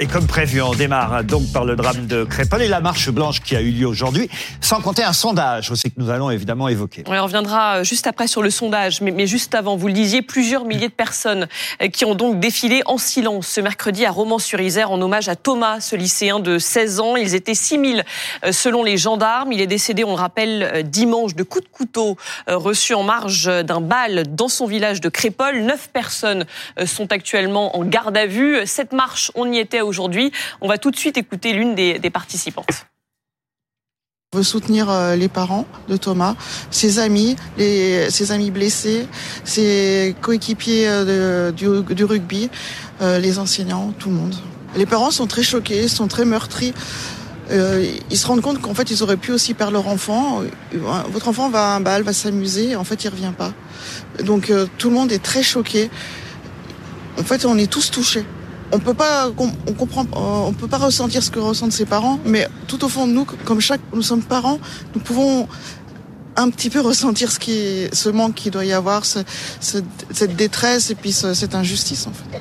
Et 0.00 0.06
comme 0.06 0.28
prévu, 0.28 0.62
on 0.62 0.74
démarre 0.74 1.24
donc 1.24 1.50
par 1.52 1.64
le 1.64 1.74
drame 1.74 2.06
de 2.06 2.22
Crépol 2.22 2.62
et 2.62 2.68
la 2.68 2.78
marche 2.78 3.10
blanche 3.10 3.40
qui 3.40 3.56
a 3.56 3.60
eu 3.60 3.72
lieu 3.72 3.86
aujourd'hui, 3.86 4.30
sans 4.60 4.80
compter 4.80 5.02
un 5.02 5.12
sondage 5.12 5.72
aussi 5.72 5.90
que 5.90 6.00
nous 6.00 6.08
allons 6.08 6.30
évidemment 6.30 6.68
évoquer. 6.68 7.02
on 7.08 7.22
reviendra 7.24 7.78
euh, 7.78 7.84
juste 7.84 8.06
après 8.06 8.28
sur 8.28 8.40
le 8.40 8.50
sondage, 8.50 9.00
mais, 9.00 9.26
juste 9.26 9.56
avant, 9.56 9.74
vous 9.74 9.88
le 9.88 9.92
disiez, 9.92 10.22
plusieurs 10.22 10.64
milliers 10.64 10.86
de 10.86 10.92
personnes 10.92 11.48
euh, 11.82 11.88
qui 11.88 12.04
ont 12.04 12.14
donc 12.14 12.38
défilé 12.38 12.82
en 12.86 12.96
silence 12.96 13.48
ce 13.48 13.60
mercredi 13.60 14.04
à 14.06 14.12
Romans-sur-Isère 14.12 14.92
en 14.92 15.02
hommage 15.02 15.28
à 15.28 15.34
Thomas, 15.34 15.80
ce 15.80 15.96
lycéen 15.96 16.38
de 16.38 16.60
16 16.60 17.00
ans. 17.00 17.16
Ils 17.16 17.34
étaient 17.34 17.54
6000 17.54 18.04
euh, 18.44 18.52
selon 18.52 18.84
les 18.84 18.98
gendarmes. 18.98 19.50
Il 19.50 19.60
est 19.60 19.66
décédé, 19.66 20.04
on 20.04 20.10
le 20.10 20.20
rappelle, 20.20 20.84
dimanche 20.88 21.34
de 21.34 21.42
coups 21.42 21.64
de 21.64 21.70
couteau 21.70 22.16
reçus 22.46 22.94
en 22.94 23.02
marge 23.02 23.46
d'un 23.64 23.80
bal 23.80 24.32
dans 24.32 24.48
son 24.48 24.66
village 24.66 25.00
de 25.00 25.08
Crépol. 25.08 25.62
Neuf 25.62 25.88
personnes 25.92 26.46
sont 26.86 27.10
actuellement 27.12 27.76
en 27.76 27.84
garde 27.84 28.16
à 28.16 28.26
vue. 28.26 28.58
Cette 28.64 28.92
marche, 28.92 29.32
on 29.34 29.50
y 29.50 29.58
était 29.58 29.80
aujourd'hui. 29.88 30.30
On 30.60 30.68
va 30.68 30.78
tout 30.78 30.90
de 30.90 30.96
suite 30.96 31.16
écouter 31.16 31.52
l'une 31.52 31.74
des, 31.74 32.10
participantes. 32.10 32.86
On 34.34 34.38
veut 34.38 34.44
soutenir 34.44 34.90
euh, 34.90 35.16
les 35.16 35.28
parents 35.28 35.66
de 35.88 35.96
Thomas, 35.96 36.34
ses 36.70 36.98
amis, 36.98 37.36
ses 37.56 38.30
amis 38.30 38.50
blessés, 38.50 39.06
ses 39.44 40.14
coéquipiers 40.20 40.84
euh, 40.86 41.50
du, 41.50 42.04
rugby, 42.04 42.50
euh, 43.00 43.18
les 43.18 43.38
enseignants, 43.38 43.94
tout 43.98 44.10
le 44.10 44.16
monde. 44.16 44.34
Les 44.76 44.84
parents 44.84 45.10
sont 45.10 45.26
très 45.26 45.42
choqués, 45.42 45.88
sont 45.88 46.08
très 46.08 46.26
meurtris. 46.26 46.74
ils 47.50 48.18
se 48.18 48.26
rendent 48.26 48.42
compte 48.42 48.60
qu'en 48.60 48.74
fait, 48.74 48.90
ils 48.90 49.02
auraient 49.02 49.16
pu 49.16 49.32
aussi 49.32 49.54
perdre 49.54 49.72
leur 49.72 49.88
enfant. 49.88 50.42
Votre 51.10 51.28
enfant 51.28 51.48
va 51.48 51.74
un 51.74 51.80
bal, 51.80 52.02
va 52.02 52.12
s'amuser, 52.12 52.76
en 52.76 52.84
fait, 52.84 53.02
il 53.04 53.08
revient 53.08 53.32
pas. 53.36 53.54
Donc, 54.24 54.52
tout 54.76 54.90
le 54.90 54.94
monde 54.94 55.10
est 55.10 55.22
très 55.22 55.42
choqué. 55.42 55.88
En 57.18 57.24
fait, 57.24 57.46
on 57.46 57.56
est 57.56 57.70
tous 57.70 57.90
touchés 57.90 58.26
on 58.72 58.78
peut 58.78 58.94
pas, 58.94 59.30
on 59.66 59.72
comprend, 59.72 60.06
on 60.12 60.52
peut 60.52 60.68
pas 60.68 60.78
ressentir 60.78 61.22
ce 61.22 61.30
que 61.30 61.38
ressentent 61.38 61.72
ses 61.72 61.86
parents, 61.86 62.18
mais 62.24 62.48
tout 62.66 62.84
au 62.84 62.88
fond 62.88 63.06
de 63.06 63.12
nous, 63.12 63.24
comme 63.24 63.60
chaque, 63.60 63.80
nous 63.92 64.02
sommes 64.02 64.22
parents, 64.22 64.58
nous 64.94 65.00
pouvons 65.00 65.48
un 66.36 66.50
petit 66.50 66.70
peu 66.70 66.80
ressentir 66.92 67.30
ce 67.30 67.38
qui, 67.38 67.88
ce 67.92 68.08
manque 68.08 68.34
qu'il 68.34 68.52
doit 68.52 68.64
y 68.64 68.72
avoir, 68.72 69.04
cette 69.04 70.36
détresse 70.36 70.90
et 70.90 70.94
puis 70.94 71.12
cette 71.12 71.54
injustice 71.54 72.06
en 72.06 72.12
fait. 72.12 72.40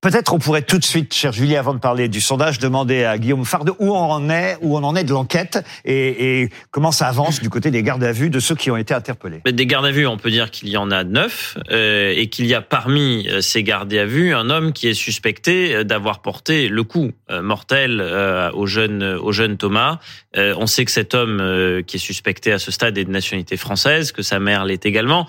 Peut-être 0.00 0.32
on 0.32 0.38
pourrait 0.38 0.62
tout 0.62 0.78
de 0.78 0.84
suite, 0.84 1.12
cher 1.12 1.30
Julie, 1.30 1.56
avant 1.56 1.74
de 1.74 1.78
parler 1.78 2.08
du 2.08 2.22
sondage, 2.22 2.58
demander 2.58 3.04
à 3.04 3.18
Guillaume 3.18 3.44
Farde 3.44 3.72
où 3.78 3.94
on 3.94 4.10
en 4.10 4.30
est, 4.30 4.56
où 4.62 4.74
on 4.78 4.82
en 4.82 4.96
est 4.96 5.04
de 5.04 5.12
l'enquête 5.12 5.62
et, 5.84 6.48
comment 6.70 6.90
ça 6.90 7.06
avance 7.06 7.42
du 7.42 7.50
côté 7.50 7.70
des 7.70 7.82
gardes 7.82 8.02
à 8.02 8.10
vue 8.10 8.30
de 8.30 8.40
ceux 8.40 8.54
qui 8.54 8.70
ont 8.70 8.78
été 8.78 8.94
interpellés. 8.94 9.42
Des 9.44 9.66
gardes 9.66 9.84
à 9.84 9.90
vue, 9.90 10.06
on 10.06 10.16
peut 10.16 10.30
dire 10.30 10.50
qu'il 10.50 10.70
y 10.70 10.78
en 10.78 10.90
a 10.90 11.04
neuf 11.04 11.58
euh, 11.70 12.14
et 12.16 12.28
qu'il 12.28 12.46
y 12.46 12.54
a 12.54 12.62
parmi 12.62 13.28
euh, 13.28 13.42
ces 13.42 13.62
gardes 13.62 13.92
à 13.92 14.06
vue 14.06 14.32
un 14.32 14.48
homme 14.48 14.72
qui 14.72 14.88
est 14.88 14.94
suspecté 14.94 15.74
euh, 15.74 15.84
d'avoir 15.84 16.22
porté 16.22 16.68
le 16.68 16.82
coup 16.82 17.10
mortel 17.42 18.00
au 18.54 18.66
jeune 18.66 19.02
au 19.02 19.30
jeune 19.30 19.56
Thomas. 19.56 19.98
on 20.34 20.66
sait 20.66 20.84
que 20.84 20.90
cet 20.90 21.14
homme 21.14 21.82
qui 21.86 21.96
est 21.96 22.00
suspecté 22.00 22.52
à 22.52 22.58
ce 22.58 22.72
stade 22.72 22.98
est 22.98 23.04
de 23.04 23.10
nationalité 23.10 23.56
française, 23.56 24.10
que 24.10 24.22
sa 24.22 24.40
mère 24.40 24.64
l'est 24.64 24.84
également, 24.84 25.28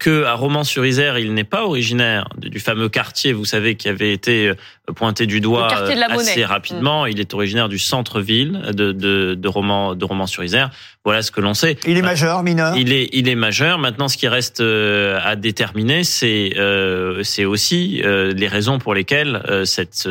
que 0.00 0.24
à 0.24 0.34
Romans-sur-Isère, 0.34 1.18
il 1.18 1.34
n'est 1.34 1.44
pas 1.44 1.64
originaire 1.64 2.28
du 2.38 2.58
fameux 2.58 2.88
quartier, 2.88 3.32
vous 3.32 3.44
savez, 3.44 3.76
qui 3.76 3.88
avait 3.88 4.05
été 4.12 4.48
euh, 4.48 4.54
pointé 4.94 5.26
du 5.26 5.40
doigt 5.40 5.68
assez 5.72 6.44
rapidement. 6.44 7.04
Mm. 7.04 7.08
Il 7.08 7.20
est 7.20 7.34
originaire 7.34 7.68
du 7.68 7.78
centre-ville 7.78 8.62
de, 8.72 8.92
de, 8.92 9.34
de 9.34 9.48
Romans, 9.48 9.94
de 9.94 10.04
Romans-sur-Isère. 10.04 10.70
Voilà 11.04 11.22
ce 11.22 11.30
que 11.30 11.40
l'on 11.40 11.54
sait. 11.54 11.76
Il 11.86 11.96
est 11.96 12.02
majeur, 12.02 12.42
mineur? 12.42 12.76
Il 12.76 12.92
est, 12.92 13.08
il 13.12 13.28
est 13.28 13.36
majeur. 13.36 13.78
Maintenant, 13.78 14.08
ce 14.08 14.16
qui 14.16 14.26
reste 14.26 14.60
euh, 14.60 15.20
à 15.22 15.36
déterminer, 15.36 16.02
c'est, 16.02 16.54
euh, 16.56 17.22
c'est 17.22 17.44
aussi 17.44 18.02
les 18.04 18.48
raisons 18.48 18.78
pour 18.78 18.94
lesquelles 18.94 19.42
cette, 19.64 20.08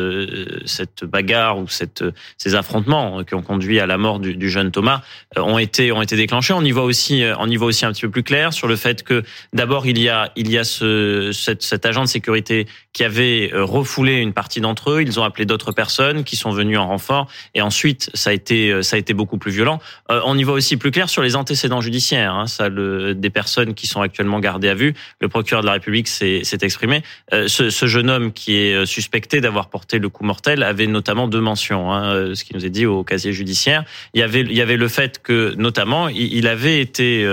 cette 0.64 1.04
bagarre 1.04 1.58
ou 1.58 1.68
cette, 1.68 2.02
ces 2.38 2.54
affrontements 2.54 3.24
qui 3.24 3.34
ont 3.34 3.42
conduit 3.42 3.78
à 3.80 3.86
la 3.86 3.98
mort 3.98 4.20
du, 4.20 4.36
du 4.36 4.50
jeune 4.50 4.70
Thomas 4.70 5.02
ont 5.36 5.58
été, 5.58 5.92
ont 5.92 6.02
été 6.02 6.16
déclenchés. 6.16 6.54
On 6.54 6.64
y 6.64 6.70
voit 6.70 6.84
aussi, 6.84 7.22
on 7.38 7.48
y 7.48 7.56
voit 7.56 7.68
aussi 7.68 7.84
un 7.84 7.92
petit 7.92 8.02
peu 8.02 8.10
plus 8.10 8.22
clair 8.22 8.52
sur 8.52 8.68
le 8.68 8.76
fait 8.76 9.02
que 9.02 9.22
d'abord 9.52 9.86
il 9.86 9.98
y 9.98 10.08
a, 10.08 10.32
il 10.36 10.50
y 10.50 10.58
a 10.58 10.64
ce, 10.64 11.30
cet, 11.32 11.62
cet 11.62 11.84
agent 11.84 12.02
de 12.02 12.08
sécurité 12.08 12.66
qui 12.96 13.04
avait 13.04 13.50
refoulé 13.52 14.14
une 14.14 14.32
partie 14.32 14.62
d'entre 14.62 14.92
eux. 14.92 15.02
Ils 15.02 15.20
ont 15.20 15.22
appelé 15.22 15.44
d'autres 15.44 15.70
personnes 15.70 16.24
qui 16.24 16.34
sont 16.34 16.50
venues 16.50 16.78
en 16.78 16.86
renfort. 16.86 17.28
Et 17.54 17.60
ensuite, 17.60 18.08
ça 18.14 18.30
a 18.30 18.32
été, 18.32 18.82
ça 18.82 18.96
a 18.96 18.98
été 18.98 19.12
beaucoup 19.12 19.36
plus 19.36 19.50
violent. 19.50 19.80
Euh, 20.10 20.22
on 20.24 20.38
y 20.38 20.44
voit 20.44 20.54
aussi 20.54 20.78
plus 20.78 20.90
clair 20.90 21.10
sur 21.10 21.20
les 21.20 21.36
antécédents 21.36 21.82
judiciaires. 21.82 22.32
Hein, 22.34 22.46
ça, 22.46 22.70
le, 22.70 23.14
des 23.14 23.28
personnes 23.28 23.74
qui 23.74 23.86
sont 23.86 24.00
actuellement 24.00 24.40
gardées 24.40 24.70
à 24.70 24.74
vue. 24.74 24.94
Le 25.20 25.28
procureur 25.28 25.60
de 25.60 25.66
la 25.66 25.74
République 25.74 26.08
s'est 26.08 26.40
exprimé. 26.62 27.02
Euh, 27.34 27.48
ce, 27.48 27.68
ce, 27.68 27.84
jeune 27.84 28.08
homme 28.08 28.32
qui 28.32 28.56
est 28.56 28.72
euh, 28.72 28.86
suspecté 28.86 29.42
d'avoir 29.42 29.68
porté 29.68 29.98
le 29.98 30.08
coup 30.08 30.24
mortel 30.24 30.62
avait 30.62 30.86
notamment 30.86 31.28
deux 31.28 31.42
mentions. 31.42 31.92
Hein, 31.92 32.34
ce 32.34 32.44
qui 32.44 32.54
nous 32.54 32.64
est 32.64 32.70
dit 32.70 32.86
au 32.86 33.04
casier 33.04 33.34
judiciaire. 33.34 33.84
Il 34.14 34.20
y 34.20 34.22
avait, 34.22 34.40
il 34.40 34.56
y 34.56 34.62
avait 34.62 34.78
le 34.78 34.88
fait 34.88 35.20
que, 35.22 35.54
notamment, 35.58 36.08
il, 36.08 36.48
avait 36.48 36.80
été, 36.80 37.28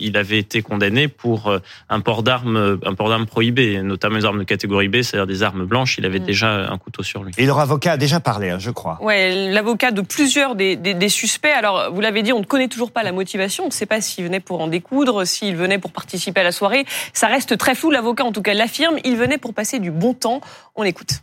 il 0.00 0.16
avait 0.16 0.38
été 0.38 0.62
condamné 0.62 1.08
pour 1.08 1.52
un 1.88 2.00
port 2.00 2.22
d'armes, 2.22 2.78
un 2.84 2.94
port 2.94 3.08
d'armes 3.08 3.26
prohibé, 3.26 3.82
notamment 3.82 4.16
les 4.16 4.24
armes 4.24 4.38
de 4.38 4.44
catégorie 4.44 4.88
B, 4.88 5.02
c'est-à-dire 5.08 5.26
des 5.26 5.42
armes 5.42 5.64
blanches. 5.64 5.98
Il 5.98 6.06
avait 6.06 6.20
mm. 6.20 6.24
déjà 6.24 6.70
un 6.70 6.78
couteau 6.78 7.02
sur 7.02 7.24
lui. 7.24 7.32
Et 7.38 7.46
leur 7.46 7.58
avocat 7.58 7.92
a 7.92 7.96
déjà 7.96 8.20
parlé, 8.20 8.50
hein, 8.50 8.58
je 8.58 8.70
crois. 8.70 8.98
Ouais, 9.00 9.50
l'avocat 9.50 9.90
de 9.90 10.00
plusieurs 10.00 10.54
des, 10.54 11.08
suspects. 11.08 11.48
Alors, 11.48 11.92
vous 11.92 12.00
l'avez 12.00 12.22
dit, 12.22 12.32
on 12.32 12.40
ne 12.40 12.44
connaît 12.44 12.68
toujours 12.68 12.92
pas 12.92 13.02
la 13.02 13.12
motivation. 13.12 13.64
On 13.64 13.68
ne 13.68 13.72
sait 13.72 13.86
pas 13.86 14.00
s'il 14.00 14.24
venait 14.24 14.40
pour 14.40 14.60
en 14.60 14.68
découdre, 14.68 15.26
s'il 15.26 15.56
venait 15.56 15.78
pour 15.78 15.92
participer 15.92 16.40
à 16.40 16.44
la 16.44 16.52
soirée. 16.52 16.84
Ça 17.12 17.26
reste 17.26 17.56
très 17.56 17.74
flou. 17.74 17.90
L'avocat, 17.90 18.24
en 18.24 18.32
tout 18.32 18.42
cas, 18.42 18.54
l'affirme. 18.54 18.96
Il 19.04 19.16
venait 19.16 19.38
pour 19.38 19.54
passer 19.54 19.78
du 19.78 19.90
bon 19.90 20.14
temps. 20.14 20.40
On 20.76 20.84
écoute. 20.84 21.22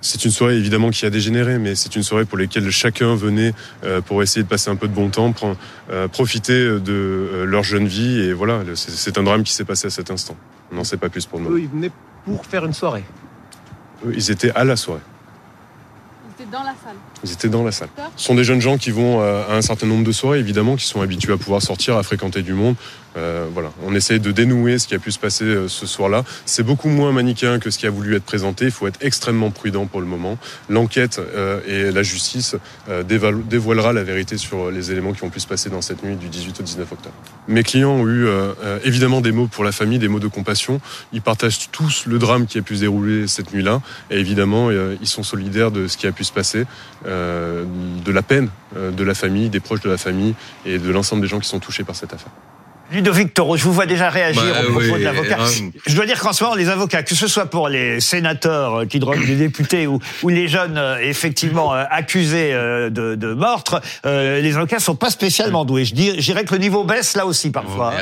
C'est 0.00 0.24
une 0.24 0.30
soirée 0.30 0.56
évidemment 0.56 0.90
qui 0.90 1.04
a 1.04 1.10
dégénéré, 1.10 1.58
mais 1.58 1.74
c'est 1.74 1.94
une 1.94 2.02
soirée 2.02 2.24
pour 2.24 2.38
laquelle 2.38 2.70
chacun 2.70 3.14
venait 3.14 3.52
euh, 3.84 4.00
pour 4.00 4.22
essayer 4.22 4.42
de 4.42 4.48
passer 4.48 4.70
un 4.70 4.76
peu 4.76 4.88
de 4.88 4.94
bon 4.94 5.10
temps, 5.10 5.34
euh, 5.90 6.08
profiter 6.08 6.54
de 6.54 6.80
euh, 6.88 7.44
leur 7.44 7.62
jeune 7.62 7.86
vie. 7.86 8.20
Et 8.20 8.32
voilà, 8.32 8.62
c'est 8.74 9.18
un 9.18 9.22
drame 9.22 9.44
qui 9.44 9.52
s'est 9.52 9.64
passé 9.64 9.88
à 9.88 9.90
cet 9.90 10.10
instant. 10.10 10.36
On 10.72 10.76
n'en 10.76 10.84
sait 10.84 10.96
pas 10.96 11.10
plus 11.10 11.26
pour 11.26 11.38
nous. 11.38 11.68
Pour 12.24 12.46
faire 12.46 12.64
une 12.64 12.72
soirée. 12.72 13.04
Ils 14.12 14.30
étaient 14.30 14.50
à 14.52 14.64
la 14.64 14.76
soirée. 14.76 15.00
Ils 16.26 16.42
étaient 16.42 16.50
dans 16.50 16.62
la 16.62 16.74
salle. 16.74 16.96
Ils 17.22 17.32
étaient 17.32 17.48
dans 17.48 17.64
la 17.64 17.72
salle. 17.72 17.88
Ce 18.16 18.24
sont 18.24 18.34
des 18.34 18.44
jeunes 18.44 18.60
gens 18.60 18.76
qui 18.76 18.90
vont 18.90 19.20
à 19.20 19.54
un 19.54 19.62
certain 19.62 19.86
nombre 19.86 20.04
de 20.04 20.12
soirées, 20.12 20.38
évidemment, 20.38 20.76
qui 20.76 20.86
sont 20.86 21.00
habitués 21.00 21.32
à 21.32 21.36
pouvoir 21.36 21.62
sortir, 21.62 21.96
à 21.96 22.02
fréquenter 22.02 22.42
du 22.42 22.52
monde. 22.52 22.76
Euh, 23.16 23.46
voilà, 23.52 23.70
on 23.84 23.94
essaye 23.94 24.20
de 24.20 24.32
dénouer 24.32 24.78
ce 24.78 24.88
qui 24.88 24.94
a 24.94 24.98
pu 24.98 25.12
se 25.12 25.18
passer 25.18 25.44
euh, 25.44 25.68
ce 25.68 25.86
soir-là. 25.86 26.24
C'est 26.46 26.62
beaucoup 26.62 26.88
moins 26.88 27.12
manichéen 27.12 27.58
que 27.58 27.70
ce 27.70 27.78
qui 27.78 27.86
a 27.86 27.90
voulu 27.90 28.16
être 28.16 28.24
présenté. 28.24 28.66
Il 28.66 28.70
faut 28.70 28.86
être 28.86 28.98
extrêmement 29.02 29.50
prudent 29.50 29.86
pour 29.86 30.00
le 30.00 30.06
moment. 30.06 30.38
L'enquête 30.68 31.20
euh, 31.20 31.60
et 31.66 31.92
la 31.92 32.02
justice 32.02 32.56
dévoilera 33.06 33.92
la 33.92 34.02
vérité 34.02 34.36
sur 34.36 34.70
les 34.70 34.90
éléments 34.90 35.12
qui 35.12 35.24
ont 35.24 35.30
pu 35.30 35.40
se 35.40 35.46
passer 35.46 35.70
dans 35.70 35.80
cette 35.80 36.02
nuit 36.02 36.16
du 36.16 36.28
18 36.28 36.60
au 36.60 36.62
19 36.62 36.92
octobre. 36.92 37.14
Mes 37.48 37.62
clients 37.62 37.92
ont 37.92 38.08
eu 38.08 38.26
évidemment 38.84 39.20
des 39.20 39.32
mots 39.32 39.46
pour 39.46 39.64
la 39.64 39.72
famille, 39.72 39.98
des 39.98 40.08
mots 40.08 40.18
de 40.18 40.28
compassion. 40.28 40.80
Ils 41.12 41.22
partagent 41.22 41.70
tous 41.70 42.06
le 42.06 42.18
drame 42.18 42.46
qui 42.46 42.58
a 42.58 42.62
pu 42.62 42.76
se 42.76 42.80
dérouler 42.80 43.26
cette 43.26 43.52
nuit-là. 43.52 43.80
Et 44.10 44.18
évidemment, 44.18 44.70
ils 44.70 45.06
sont 45.06 45.22
solidaires 45.22 45.70
de 45.70 45.86
ce 45.86 45.96
qui 45.96 46.06
a 46.06 46.12
pu 46.12 46.24
se 46.24 46.32
passer, 46.32 46.64
de 47.04 48.12
la 48.12 48.22
peine 48.22 48.48
de 48.76 49.04
la 49.04 49.14
famille, 49.14 49.48
des 49.48 49.60
proches 49.60 49.80
de 49.80 49.90
la 49.90 49.98
famille 49.98 50.34
et 50.66 50.78
de 50.78 50.90
l'ensemble 50.90 51.22
des 51.22 51.28
gens 51.28 51.40
qui 51.40 51.48
sont 51.48 51.60
touchés 51.60 51.84
par 51.84 51.96
cette 51.96 52.12
affaire. 52.12 52.32
Ludovic 52.92 53.34
Toro, 53.34 53.56
je 53.56 53.64
vous 53.64 53.72
vois 53.72 53.86
déjà 53.86 54.10
réagir 54.10 54.42
bah, 54.42 54.62
au 54.68 54.72
propos 54.72 54.98
de 54.98 55.04
l'avocat. 55.04 55.38
Je 55.86 55.94
dois 55.94 56.06
dire 56.06 56.20
qu'en 56.20 56.32
ce 56.32 56.44
moment, 56.44 56.56
les 56.56 56.68
avocats, 56.68 57.02
que 57.02 57.14
ce 57.14 57.26
soit 57.26 57.46
pour 57.46 57.68
les 57.68 58.00
sénateurs 58.00 58.80
euh, 58.80 58.86
qui 58.86 58.98
droguent 58.98 59.26
des 59.26 59.36
députés 59.36 59.86
ou, 59.86 59.98
ou 60.22 60.28
les 60.28 60.48
jeunes 60.48 60.76
euh, 60.76 60.98
effectivement 60.98 61.74
euh, 61.74 61.84
accusés 61.90 62.52
de, 62.52 63.14
de 63.14 63.34
meurtre, 63.34 63.80
les 64.04 64.56
avocats 64.56 64.78
sont 64.78 64.96
pas 64.96 65.10
spécialement 65.10 65.64
doués. 65.64 65.84
Je 65.84 65.94
dirais 65.94 66.44
que 66.44 66.54
le 66.54 66.60
niveau 66.60 66.84
baisse 66.84 67.16
là 67.16 67.26
aussi 67.26 67.50
parfois. 67.50 67.94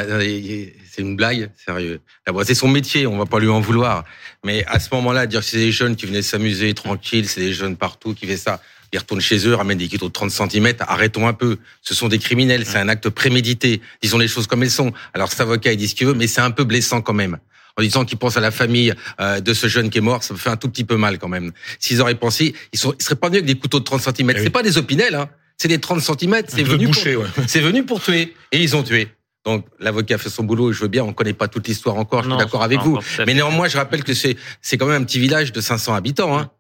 C'est 0.95 1.01
une 1.01 1.17
blague, 1.17 1.51
sérieux. 1.65 2.01
C'est 2.45 2.55
son 2.55 2.69
métier, 2.69 3.07
on 3.07 3.17
va 3.17 3.25
pas 3.25 3.39
lui 3.39 3.49
en 3.49 3.61
vouloir. 3.61 4.05
Mais 4.45 4.65
à 4.67 4.79
ce 4.79 4.89
moment-là, 4.95 5.27
dire 5.27 5.41
que 5.41 5.47
c'est 5.47 5.57
des 5.57 5.73
jeunes 5.73 5.97
qui 5.97 6.05
venaient 6.05 6.23
s'amuser 6.23 6.75
tranquille, 6.75 7.27
c'est 7.29 7.41
des 7.41 7.55
jeunes 7.55 7.77
partout 7.77 8.15
qui 8.15 8.27
fait 8.27 8.37
ça 8.37 8.61
ils 8.93 8.99
retournent 8.99 9.21
chez 9.21 9.47
eux, 9.47 9.55
ramènent 9.55 9.79
des 9.79 9.89
kilos 9.89 10.09
de 10.09 10.13
30 10.13 10.31
cm. 10.31 10.75
Arrêtons 10.81 11.27
un 11.27 11.33
peu. 11.33 11.59
Ce 11.81 11.95
sont 11.95 12.09
des 12.09 12.19
criminels. 12.19 12.65
C'est 12.67 12.79
un 12.79 12.89
acte 12.89 13.09
prémédité. 13.09 13.81
Disons 14.03 14.19
les 14.19 14.29
choses 14.29 14.47
comme 14.47 14.63
elles 14.63 14.71
sont. 14.71 14.93
Alors 15.15 15.31
cet 15.31 15.41
avocat, 15.41 15.73
il 15.73 15.79
dit 15.79 15.89
ce 15.89 15.95
qu'il 15.95 16.07
veut, 16.07 16.15
mais 16.15 16.27
c'est 16.27 16.41
un 16.41 16.51
peu 16.51 16.65
blessant 16.65 17.01
quand 17.01 17.15
même. 17.15 17.39
En 17.79 17.83
disant 17.83 18.05
qu'il 18.05 18.19
pense 18.19 18.37
à 18.37 18.41
la 18.41 18.51
famille 18.51 18.93
euh, 19.19 19.41
de 19.41 19.55
ce 19.55 19.67
jeune 19.67 19.89
qui 19.89 19.97
est 19.97 20.03
mort, 20.03 20.23
ça 20.23 20.35
me 20.35 20.39
fait 20.39 20.51
un 20.51 20.59
tout 20.59 20.69
petit 20.69 20.85
peu 20.85 20.97
mal 20.97 21.19
quand 21.19 21.29
même. 21.29 21.53
S'ils 21.79 22.03
auraient 22.03 22.15
pensé, 22.15 22.55
ils, 22.73 22.79
sont, 22.79 22.95
seraient 22.99 23.15
pas 23.15 23.29
venus 23.29 23.39
avec 23.39 23.47
des 23.47 23.59
couteaux 23.59 23.79
de 23.79 23.85
30 23.85 24.03
cm. 24.03 24.31
Eh 24.37 24.43
c'est 24.43 24.51
pas 24.51 24.63
des 24.63 24.77
opinels, 24.77 25.15
hein. 25.15 25.31
C'est 25.57 25.69
des 25.69 25.79
30 25.79 26.01
cm. 26.01 26.43
C'est 26.49 26.63
venu, 26.63 26.87
pour, 26.87 26.95
c'est 27.47 27.61
venu 27.61 27.85
pour 27.85 28.03
tuer. 28.03 28.35
Et 28.51 28.63
ils 28.63 28.77
ont 28.77 28.83
tué. 28.83 29.09
Donc 29.45 29.67
l'avocat 29.81 30.19
fait 30.19 30.29
son 30.29 30.45
boulot, 30.45 30.73
je 30.73 30.81
veux 30.83 30.89
bien, 30.89 31.03
on 31.03 31.13
connaît 31.13 31.33
pas 31.33 31.49
toute 31.49 31.67
l'histoire 31.67 31.97
encore, 31.97 32.23
je 32.23 32.29
suis 32.29 32.39
d'accord 32.39 32.63
avec 32.63 32.81
vous. 32.81 32.99
Mais 33.27 33.35
néanmoins, 33.35 33.69
je 33.69 33.77
rappelle 33.77 34.05
que 34.05 34.15
c'est 34.15 34.37
c'est 34.61 34.77
quand 34.77 34.87
même 34.87 35.03
un 35.03 35.05
petit 35.05 35.19
village 35.19 35.51
de 35.51 35.61
500 35.61 35.95
habitants. 35.95 36.39
Hein 36.39 36.51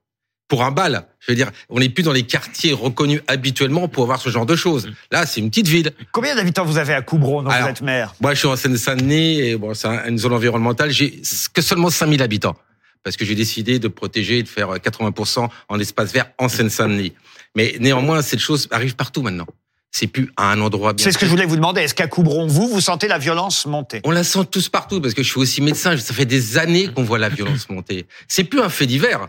pour 0.52 0.64
un 0.64 0.70
bal. 0.70 1.06
Je 1.20 1.32
veux 1.32 1.34
dire, 1.34 1.50
on 1.70 1.80
n'est 1.80 1.88
plus 1.88 2.02
dans 2.02 2.12
les 2.12 2.24
quartiers 2.24 2.74
reconnus 2.74 3.22
habituellement 3.26 3.88
pour 3.88 4.02
avoir 4.02 4.20
ce 4.20 4.28
genre 4.28 4.44
de 4.44 4.54
choses. 4.54 4.86
Là, 5.10 5.24
c'est 5.24 5.40
une 5.40 5.48
petite 5.48 5.66
ville. 5.66 5.92
Combien 6.12 6.34
d'habitants 6.34 6.66
vous 6.66 6.76
avez 6.76 6.92
à 6.92 7.00
Coubron, 7.00 7.42
dont 7.42 7.48
vous 7.48 7.68
êtes 7.68 7.80
maire? 7.80 8.14
Moi, 8.20 8.34
je 8.34 8.40
suis 8.40 8.48
en 8.48 8.54
Seine-Saint-Denis, 8.54 9.40
et 9.40 9.56
bon, 9.56 9.72
c'est 9.72 9.88
une 10.06 10.18
zone 10.18 10.34
environnementale. 10.34 10.90
J'ai 10.90 11.22
que 11.54 11.62
seulement 11.62 11.88
5000 11.88 12.22
habitants. 12.22 12.54
parce 13.02 13.16
que 13.16 13.24
j'ai 13.24 13.34
décidé 13.34 13.78
de 13.78 13.88
protéger 13.88 14.40
et 14.40 14.42
de 14.42 14.48
faire 14.48 14.68
80% 14.74 15.48
en 15.70 15.80
espace 15.80 16.12
vert 16.12 16.26
en 16.36 16.50
Seine-Saint-Denis. 16.50 17.14
Mais 17.56 17.76
néanmoins, 17.80 18.20
cette 18.20 18.40
chose 18.40 18.68
arrive 18.70 18.94
partout 18.94 19.22
maintenant. 19.22 19.46
C'est 19.90 20.06
plus 20.06 20.30
à 20.36 20.52
un 20.52 20.60
endroit 20.60 20.92
bien. 20.92 21.02
C'est 21.02 21.12
ce 21.12 21.18
que 21.18 21.24
je 21.24 21.30
voulais 21.30 21.46
vous 21.46 21.56
demander. 21.56 21.80
Est-ce 21.80 21.94
qu'à 21.94 22.08
Coubron, 22.08 22.46
vous, 22.46 22.68
vous 22.68 22.82
sentez 22.82 23.08
la 23.08 23.16
violence 23.16 23.64
monter? 23.64 24.02
On 24.04 24.10
la 24.10 24.22
sent 24.22 24.44
tous 24.50 24.68
partout 24.68 25.00
parce 25.00 25.14
que 25.14 25.22
je 25.22 25.30
suis 25.30 25.40
aussi 25.40 25.62
médecin. 25.62 25.96
Ça 25.96 26.12
fait 26.12 26.26
des 26.26 26.58
années 26.58 26.88
qu'on 26.88 27.04
voit 27.04 27.18
la 27.18 27.30
violence 27.30 27.70
monter. 27.70 28.04
C'est 28.28 28.44
plus 28.44 28.60
un 28.60 28.68
fait 28.68 28.86
divers. 28.86 29.28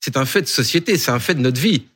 C'est 0.00 0.16
un 0.16 0.24
fait 0.24 0.42
de 0.42 0.46
société. 0.46 0.98
C'est 0.98 1.10
un 1.10 1.18
fait 1.18 1.34
de 1.34 1.40
notre 1.40 1.60
vie. 1.60 1.86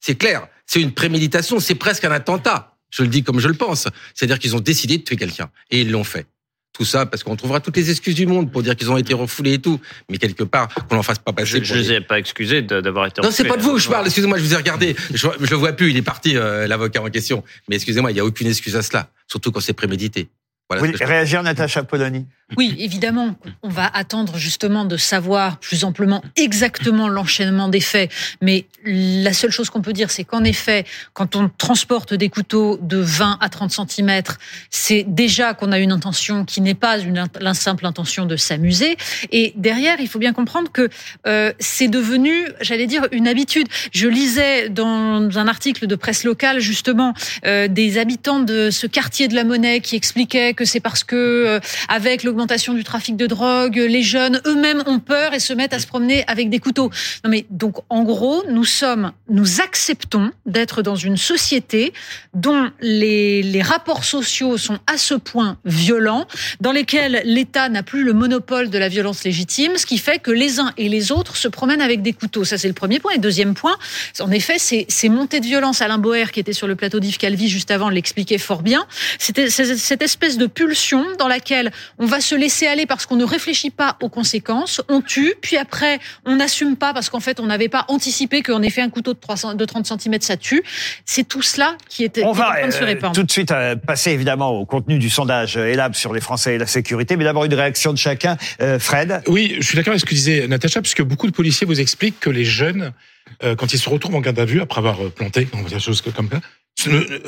C'est 0.00 0.16
clair. 0.16 0.48
C'est 0.66 0.80
une 0.80 0.92
préméditation. 0.92 1.60
C'est 1.60 1.74
presque 1.74 2.04
un 2.04 2.12
attentat. 2.12 2.76
Je 2.90 3.02
le 3.02 3.08
dis 3.08 3.22
comme 3.22 3.40
je 3.40 3.48
le 3.48 3.54
pense. 3.54 3.88
C'est-à-dire 4.14 4.38
qu'ils 4.38 4.56
ont 4.56 4.60
décidé 4.60 4.98
de 4.98 5.02
tuer 5.02 5.16
quelqu'un 5.16 5.50
et 5.70 5.80
ils 5.80 5.90
l'ont 5.90 6.04
fait 6.04 6.26
tout 6.74 6.84
ça, 6.84 7.06
parce 7.06 7.22
qu'on 7.22 7.36
trouvera 7.36 7.60
toutes 7.60 7.76
les 7.76 7.90
excuses 7.90 8.16
du 8.16 8.26
monde 8.26 8.50
pour 8.50 8.62
dire 8.62 8.74
qu'ils 8.74 8.90
ont 8.90 8.96
été 8.96 9.14
refoulés 9.14 9.54
et 9.54 9.58
tout. 9.60 9.80
Mais 10.10 10.18
quelque 10.18 10.42
part, 10.42 10.68
qu'on 10.88 10.96
n'en 10.96 11.02
fasse 11.04 11.20
pas 11.20 11.32
passer. 11.32 11.64
Je 11.64 11.74
ne 11.74 11.78
les 11.78 11.92
ai 11.92 12.00
pas 12.00 12.18
excusés 12.18 12.62
d'avoir 12.62 13.06
été 13.06 13.20
refoulés. 13.20 13.28
Non, 13.28 13.30
c'est 13.30 13.44
pas 13.44 13.56
de 13.56 13.62
vous 13.62 13.74
que 13.74 13.80
je 13.80 13.88
parle. 13.88 14.06
Excusez-moi, 14.06 14.38
je 14.38 14.42
vous 14.42 14.52
ai 14.52 14.56
regardé. 14.56 14.96
Je, 15.12 15.28
je 15.40 15.50
le 15.50 15.56
vois 15.56 15.72
plus. 15.72 15.90
Il 15.90 15.96
est 15.96 16.02
parti, 16.02 16.36
euh, 16.36 16.66
l'avocat 16.66 17.00
en 17.00 17.10
question. 17.10 17.44
Mais 17.68 17.76
excusez-moi, 17.76 18.10
il 18.10 18.14
n'y 18.14 18.20
a 18.20 18.24
aucune 18.24 18.48
excuse 18.48 18.74
à 18.74 18.82
cela. 18.82 19.08
Surtout 19.28 19.52
quand 19.52 19.60
c'est 19.60 19.72
prémédité. 19.72 20.28
Voilà 20.70 20.82
vous 20.82 21.04
réagir, 21.04 21.42
Natacha 21.42 21.84
Polony 21.84 22.24
Oui, 22.56 22.74
évidemment. 22.78 23.36
On 23.62 23.68
va 23.68 23.86
attendre 23.86 24.38
justement 24.38 24.86
de 24.86 24.96
savoir 24.96 25.58
plus 25.58 25.84
amplement 25.84 26.24
exactement 26.36 27.06
l'enchaînement 27.06 27.68
des 27.68 27.80
faits. 27.80 28.10
Mais 28.40 28.64
la 28.82 29.34
seule 29.34 29.50
chose 29.50 29.68
qu'on 29.68 29.82
peut 29.82 29.92
dire, 29.92 30.10
c'est 30.10 30.24
qu'en 30.24 30.42
effet, 30.42 30.86
quand 31.12 31.36
on 31.36 31.50
transporte 31.50 32.14
des 32.14 32.30
couteaux 32.30 32.78
de 32.80 32.96
20 32.96 33.36
à 33.42 33.48
30 33.50 33.72
cm, 33.90 34.22
c'est 34.70 35.04
déjà 35.06 35.52
qu'on 35.52 35.70
a 35.70 35.78
une 35.78 35.92
intention 35.92 36.46
qui 36.46 36.62
n'est 36.62 36.74
pas 36.74 36.98
une, 36.98 37.26
simple 37.52 37.84
intention 37.84 38.24
de 38.24 38.36
s'amuser. 38.36 38.96
Et 39.32 39.52
derrière, 39.56 40.00
il 40.00 40.08
faut 40.08 40.18
bien 40.18 40.32
comprendre 40.32 40.72
que 40.72 40.88
euh, 41.26 41.52
c'est 41.58 41.88
devenu, 41.88 42.32
j'allais 42.62 42.86
dire, 42.86 43.06
une 43.12 43.28
habitude. 43.28 43.68
Je 43.92 44.08
lisais 44.08 44.70
dans 44.70 45.28
un 45.38 45.46
article 45.46 45.86
de 45.86 45.94
presse 45.94 46.24
locale, 46.24 46.58
justement, 46.60 47.12
euh, 47.44 47.68
des 47.68 47.98
habitants 47.98 48.40
de 48.40 48.70
ce 48.70 48.86
quartier 48.86 49.28
de 49.28 49.34
la 49.34 49.44
Monnaie 49.44 49.80
qui 49.80 49.94
expliquaient 49.94 50.53
que 50.54 50.64
c'est 50.64 50.80
parce 50.80 51.04
que 51.04 51.16
euh, 51.16 51.60
avec 51.88 52.22
l'augmentation 52.22 52.74
du 52.74 52.84
trafic 52.84 53.16
de 53.16 53.26
drogue, 53.26 53.76
les 53.76 54.02
jeunes 54.02 54.40
eux-mêmes 54.46 54.82
ont 54.86 54.98
peur 54.98 55.34
et 55.34 55.40
se 55.40 55.52
mettent 55.52 55.74
à 55.74 55.78
se 55.78 55.86
promener 55.86 56.24
avec 56.26 56.50
des 56.50 56.58
couteaux. 56.58 56.90
Non 57.24 57.30
mais 57.30 57.46
donc 57.50 57.76
en 57.88 58.02
gros, 58.02 58.44
nous 58.48 58.64
sommes, 58.64 59.12
nous 59.28 59.60
acceptons 59.60 60.30
d'être 60.46 60.82
dans 60.82 60.96
une 60.96 61.16
société 61.16 61.92
dont 62.34 62.70
les, 62.80 63.62
rapports 63.62 64.04
sociaux 64.04 64.58
sont 64.58 64.78
à 64.86 64.98
ce 64.98 65.14
point 65.14 65.56
violents, 65.64 66.26
dans 66.60 66.72
lesquels 66.72 67.22
l'État 67.24 67.68
n'a 67.70 67.82
plus 67.82 68.04
le 68.04 68.12
monopole 68.12 68.68
de 68.68 68.76
la 68.76 68.88
violence 68.88 69.24
légitime, 69.24 69.78
ce 69.78 69.86
qui 69.86 69.96
fait 69.96 70.18
que 70.18 70.30
les 70.30 70.60
uns 70.60 70.72
et 70.76 70.88
les 70.88 71.12
autres 71.12 71.36
se 71.36 71.48
promènent 71.48 71.80
avec 71.80 72.02
des 72.02 72.12
couteaux. 72.12 72.44
Ça 72.44 72.58
c'est 72.58 72.68
le 72.68 72.74
premier 72.74 72.98
point. 72.98 73.12
Et 73.12 73.18
deuxième 73.18 73.54
point, 73.54 73.76
en 74.20 74.30
effet, 74.30 74.58
c'est 74.58 74.86
ces 74.88 75.08
montées 75.08 75.40
de 75.40 75.46
violence. 75.46 75.80
Alain 75.80 75.98
Boer 75.98 76.30
qui 76.30 76.40
était 76.40 76.52
sur 76.52 76.66
le 76.66 76.76
plateau 76.76 77.00
d'Yves 77.00 77.18
Calvi 77.18 77.48
juste 77.48 77.70
avant 77.70 77.88
l'expliquait 77.88 78.38
fort 78.38 78.62
bien. 78.62 78.86
C'était 79.18 79.48
cette 79.50 80.02
espèce 80.02 80.36
de 80.36 80.43
pulsion 80.46 81.04
dans 81.18 81.28
laquelle 81.28 81.72
on 81.98 82.06
va 82.06 82.20
se 82.20 82.34
laisser 82.34 82.66
aller 82.66 82.86
parce 82.86 83.06
qu'on 83.06 83.16
ne 83.16 83.24
réfléchit 83.24 83.70
pas 83.70 83.96
aux 84.00 84.08
conséquences, 84.08 84.82
on 84.88 85.00
tue, 85.00 85.34
puis 85.40 85.56
après 85.56 85.98
on 86.24 86.36
n'assume 86.36 86.76
pas 86.76 86.92
parce 86.92 87.10
qu'en 87.10 87.20
fait 87.20 87.40
on 87.40 87.46
n'avait 87.46 87.68
pas 87.68 87.84
anticipé 87.88 88.42
qu'en 88.42 88.62
effet 88.62 88.82
un 88.82 88.90
couteau 88.90 89.14
de, 89.14 89.18
300, 89.18 89.54
de 89.54 89.64
30 89.64 89.86
cm 89.86 90.20
ça 90.20 90.36
tue. 90.36 90.62
C'est 91.04 91.26
tout 91.26 91.42
cela 91.42 91.76
qui 91.88 92.04
était 92.04 92.24
on 92.24 92.32
va, 92.32 92.54
en 92.64 92.70
se 92.70 92.82
euh, 92.82 93.12
tout 93.12 93.22
de 93.22 93.30
suite 93.30 93.50
euh, 93.50 93.76
passer 93.76 94.10
évidemment 94.10 94.50
au 94.50 94.64
contenu 94.64 94.98
du 94.98 95.10
sondage 95.10 95.56
euh, 95.56 95.72
ELAB 95.72 95.94
sur 95.94 96.12
les 96.12 96.20
Français 96.20 96.54
et 96.54 96.58
la 96.58 96.66
sécurité, 96.66 97.16
mais 97.16 97.24
d'abord 97.24 97.44
une 97.44 97.54
réaction 97.54 97.92
de 97.92 97.98
chacun. 97.98 98.36
Fred 98.78 99.22
Oui, 99.28 99.56
je 99.60 99.66
suis 99.66 99.76
d'accord 99.76 99.92
avec 99.92 100.00
ce 100.00 100.06
que 100.06 100.14
disait 100.14 100.46
Natacha, 100.48 100.80
puisque 100.80 101.02
beaucoup 101.02 101.26
de 101.26 101.32
policiers 101.32 101.66
vous 101.66 101.80
expliquent 101.80 102.20
que 102.20 102.30
les 102.30 102.44
jeunes, 102.44 102.92
quand 103.40 103.72
ils 103.72 103.78
se 103.78 103.88
retrouvent 103.88 104.14
en 104.14 104.20
garde 104.20 104.38
à 104.38 104.44
vue 104.44 104.60
après 104.60 104.78
avoir 104.78 104.96
planté, 105.10 105.48
on 105.52 105.62
va 105.62 105.68
dire 105.68 105.80
choses 105.80 106.02
comme 106.02 106.28
ça, 106.30 106.40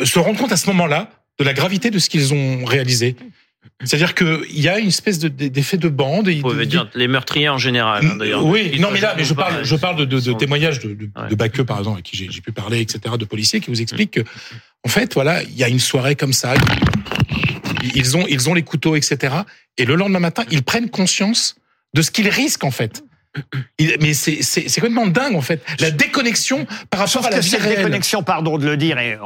se 0.05 0.19
rendent 0.19 0.37
compte 0.37 0.53
à 0.53 0.57
ce 0.57 0.67
moment-là 0.69 1.11
de 1.39 1.45
la 1.45 1.53
gravité 1.53 1.91
de 1.91 1.99
ce 1.99 2.09
qu'ils 2.09 2.35
ont 2.35 2.65
réalisé. 2.65 3.17
C'est-à-dire 3.85 4.15
qu'il 4.15 4.59
y 4.59 4.69
a 4.69 4.79
une 4.79 4.89
espèce 4.89 5.19
d'effet 5.19 5.77
de, 5.77 5.89
bande. 5.89 6.29
Vous 6.29 6.41
pouvez 6.41 6.67
dire 6.67 6.89
les 6.95 7.09
meurtriers 7.09 7.49
en 7.49 7.59
général, 7.59 8.07
hein, 8.07 8.17
d'ailleurs. 8.17 8.45
Oui, 8.45 8.79
non, 8.81 8.91
mais 8.91 9.01
là, 9.01 9.15
mais 9.17 9.25
je 9.25 9.35
parle, 9.35 9.65
je 9.65 9.77
parle 9.77 10.07
de, 10.07 10.33
témoignages 10.33 10.79
de, 10.79 10.95
de, 10.95 11.63
par 11.63 11.79
exemple, 11.79 11.97
avec 11.97 12.05
qui 12.05 12.17
j'ai 12.17 12.41
pu 12.41 12.53
parler, 12.53 12.81
etc., 12.81 13.01
de 13.19 13.25
policiers 13.25 13.61
qui 13.61 13.71
vous 13.71 13.83
expliquent 13.83 14.13
que, 14.13 14.21
en 14.85 14.89
fait, 14.89 15.13
voilà, 15.15 15.43
il 15.43 15.57
y 15.57 15.65
a 15.65 15.69
une 15.69 15.81
soirée 15.81 16.17
comme 16.17 16.33
ça. 16.33 16.55
Ils 17.95 18.17
ont, 18.17 18.27
ils 18.29 18.49
ont 18.49 18.55
les 18.55 18.63
couteaux, 18.63 18.97
etc. 18.97 19.35
Et 19.77 19.85
le 19.85 19.95
lendemain 19.95 20.21
matin, 20.21 20.45
ils 20.51 20.63
prennent 20.63 20.89
conscience 20.89 21.57
de 21.93 22.03
ce 22.03 22.11
qu'ils 22.11 22.29
risquent, 22.29 22.65
en 22.65 22.71
fait 22.71 23.03
mais 24.01 24.15
c'est 24.15 24.65
complètement 24.75 25.07
dingue 25.07 25.35
en 25.35 25.41
fait, 25.41 25.63
la 25.81 25.91
déconnexion 25.91 26.67
par 26.91 27.01
rapport 27.01 27.27
à 27.27 27.31
la 27.31 27.41
vie 27.41 27.57
réelle. 27.57 27.77
déconnexion, 27.77 28.23
pardon 28.23 28.59
de 28.59 28.67
le 28.67 28.77
dire, 28.77 28.99
et 28.99 29.19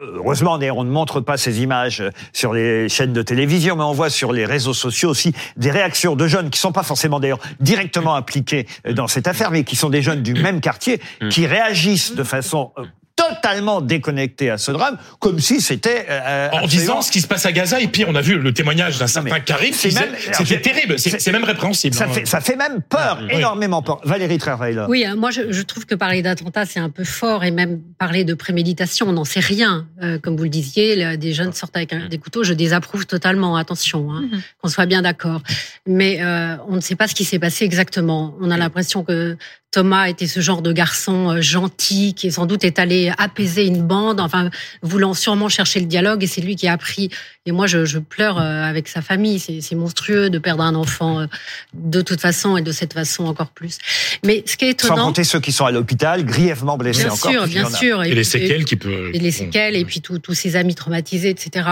heureusement 0.00 0.58
on 0.58 0.84
ne 0.84 0.90
montre 0.90 1.20
pas 1.20 1.36
ces 1.36 1.62
images 1.62 2.02
sur 2.32 2.52
les 2.52 2.88
chaînes 2.88 3.12
de 3.12 3.22
télévision, 3.22 3.76
mais 3.76 3.84
on 3.84 3.92
voit 3.92 4.10
sur 4.10 4.32
les 4.32 4.44
réseaux 4.44 4.74
sociaux 4.74 5.10
aussi 5.10 5.32
des 5.56 5.70
réactions 5.70 6.16
de 6.16 6.26
jeunes 6.26 6.50
qui 6.50 6.58
sont 6.58 6.72
pas 6.72 6.82
forcément 6.82 7.20
d'ailleurs 7.20 7.40
directement 7.60 8.14
impliqués 8.14 8.66
dans 8.88 9.08
cette 9.08 9.26
affaire, 9.26 9.50
mais 9.50 9.64
qui 9.64 9.76
sont 9.76 9.90
des 9.90 10.02
jeunes 10.02 10.22
du 10.22 10.34
même 10.34 10.60
quartier, 10.60 11.00
qui 11.30 11.46
réagissent 11.46 12.14
de 12.14 12.22
façon 12.22 12.72
euh, 12.78 12.84
totalement 13.28 13.80
déconnecté 13.80 14.50
à 14.50 14.58
ce 14.58 14.70
drame, 14.70 14.98
comme 15.18 15.40
si 15.40 15.60
c'était... 15.60 16.06
Euh, 16.08 16.48
en 16.52 16.66
disant 16.66 17.02
ce 17.02 17.10
qui 17.10 17.20
se 17.20 17.26
passe 17.26 17.46
à 17.46 17.52
Gaza, 17.52 17.80
et 17.80 17.88
puis 17.88 18.04
on 18.06 18.14
a 18.14 18.20
vu 18.20 18.38
le 18.38 18.52
témoignage 18.52 18.98
d'un 18.98 19.06
certain 19.06 19.40
Karim, 19.40 19.72
c'était 19.72 20.60
terrible, 20.60 20.98
c'est 20.98 21.32
même 21.32 21.44
répréhensible. 21.44 21.94
Ça, 21.94 22.04
hein. 22.04 22.08
fait, 22.12 22.26
ça 22.26 22.40
fait 22.40 22.56
même 22.56 22.82
peur, 22.82 23.20
énormément 23.30 23.82
peur. 23.82 24.00
Valérie 24.04 24.38
Trierweiler. 24.38 24.86
Oui, 24.88 25.04
hein, 25.04 25.16
moi 25.16 25.30
je, 25.30 25.52
je, 25.52 25.62
trouve 25.62 25.86
que 25.86 25.94
parler 25.94 26.22
d'attentat, 26.22 26.66
c'est 26.66 26.80
un 26.80 26.90
peu 26.90 27.04
fort, 27.04 27.44
et 27.44 27.50
même 27.50 27.80
parler 27.98 28.24
de 28.24 28.34
préméditation, 28.34 29.08
on 29.08 29.12
n'en 29.12 29.24
sait 29.24 29.40
rien. 29.40 29.86
Euh, 30.02 30.18
comme 30.18 30.36
vous 30.36 30.44
le 30.44 30.48
disiez, 30.48 31.16
des 31.16 31.32
jeunes 31.32 31.52
sortent 31.52 31.76
avec 31.76 31.94
des 32.08 32.18
couteaux, 32.18 32.44
je 32.44 32.54
désapprouve 32.54 33.06
totalement, 33.06 33.56
attention, 33.56 34.12
hein, 34.12 34.22
mhm. 34.22 34.42
qu'on 34.60 34.68
soit 34.68 34.86
bien 34.86 35.02
d'accord. 35.02 35.42
Mais 35.86 36.22
euh, 36.22 36.56
on 36.68 36.76
ne 36.76 36.80
sait 36.80 36.96
pas 36.96 37.08
ce 37.08 37.14
qui 37.14 37.24
s'est 37.24 37.38
passé 37.38 37.64
exactement. 37.64 38.34
On 38.40 38.50
a 38.50 38.56
l'impression 38.56 39.04
que 39.04 39.36
Thomas 39.70 40.06
était 40.06 40.26
ce 40.26 40.40
genre 40.40 40.62
de 40.62 40.72
garçon 40.72 41.28
euh, 41.28 41.40
gentil 41.42 42.14
qui 42.14 42.32
sans 42.32 42.46
doute 42.46 42.64
est 42.64 42.78
allé 42.78 43.12
apaiser 43.18 43.66
une 43.66 43.82
bande, 43.82 44.18
enfin 44.18 44.48
voulant 44.80 45.12
sûrement 45.12 45.50
chercher 45.50 45.80
le 45.80 45.86
dialogue 45.86 46.24
et 46.24 46.26
c'est 46.26 46.40
lui 46.40 46.56
qui 46.56 46.66
a 46.68 46.72
appris. 46.72 47.10
Et 47.44 47.52
moi, 47.52 47.66
je, 47.66 47.84
je 47.84 47.98
pleure 47.98 48.38
euh, 48.38 48.62
avec 48.62 48.88
sa 48.88 49.02
famille. 49.02 49.38
C'est 49.38 49.74
monstrueux 49.74 50.30
de 50.30 50.38
perdre 50.38 50.62
un 50.62 50.74
enfant 50.74 51.20
euh, 51.20 51.26
de 51.74 52.00
toute 52.00 52.20
façon 52.20 52.56
et 52.56 52.62
de 52.62 52.72
cette 52.72 52.94
façon 52.94 53.26
encore 53.26 53.50
plus. 53.50 53.76
Mais 54.24 54.42
ce 54.46 54.56
qui 54.56 54.64
est 54.64 54.70
étonnant, 54.70 54.96
sans 54.96 55.04
compter 55.04 55.24
ceux 55.24 55.40
qui 55.40 55.52
sont 55.52 55.66
à 55.66 55.70
l'hôpital, 55.70 56.24
grièvement 56.24 56.78
blessés 56.78 57.04
bien 57.04 57.12
encore. 57.12 57.30
Sûr, 57.30 57.46
bien 57.46 57.68
sûr, 57.68 58.02
et, 58.04 58.14
les 58.14 58.24
séquelles 58.24 58.64
qui 58.64 58.76
peuvent. 58.76 59.10
Et 59.12 59.18
les 59.18 59.30
séquelles 59.30 59.76
et 59.76 59.84
puis 59.84 60.00
tous 60.00 60.34
ses 60.34 60.56
amis 60.56 60.76
traumatisés, 60.76 61.28
etc. 61.28 61.68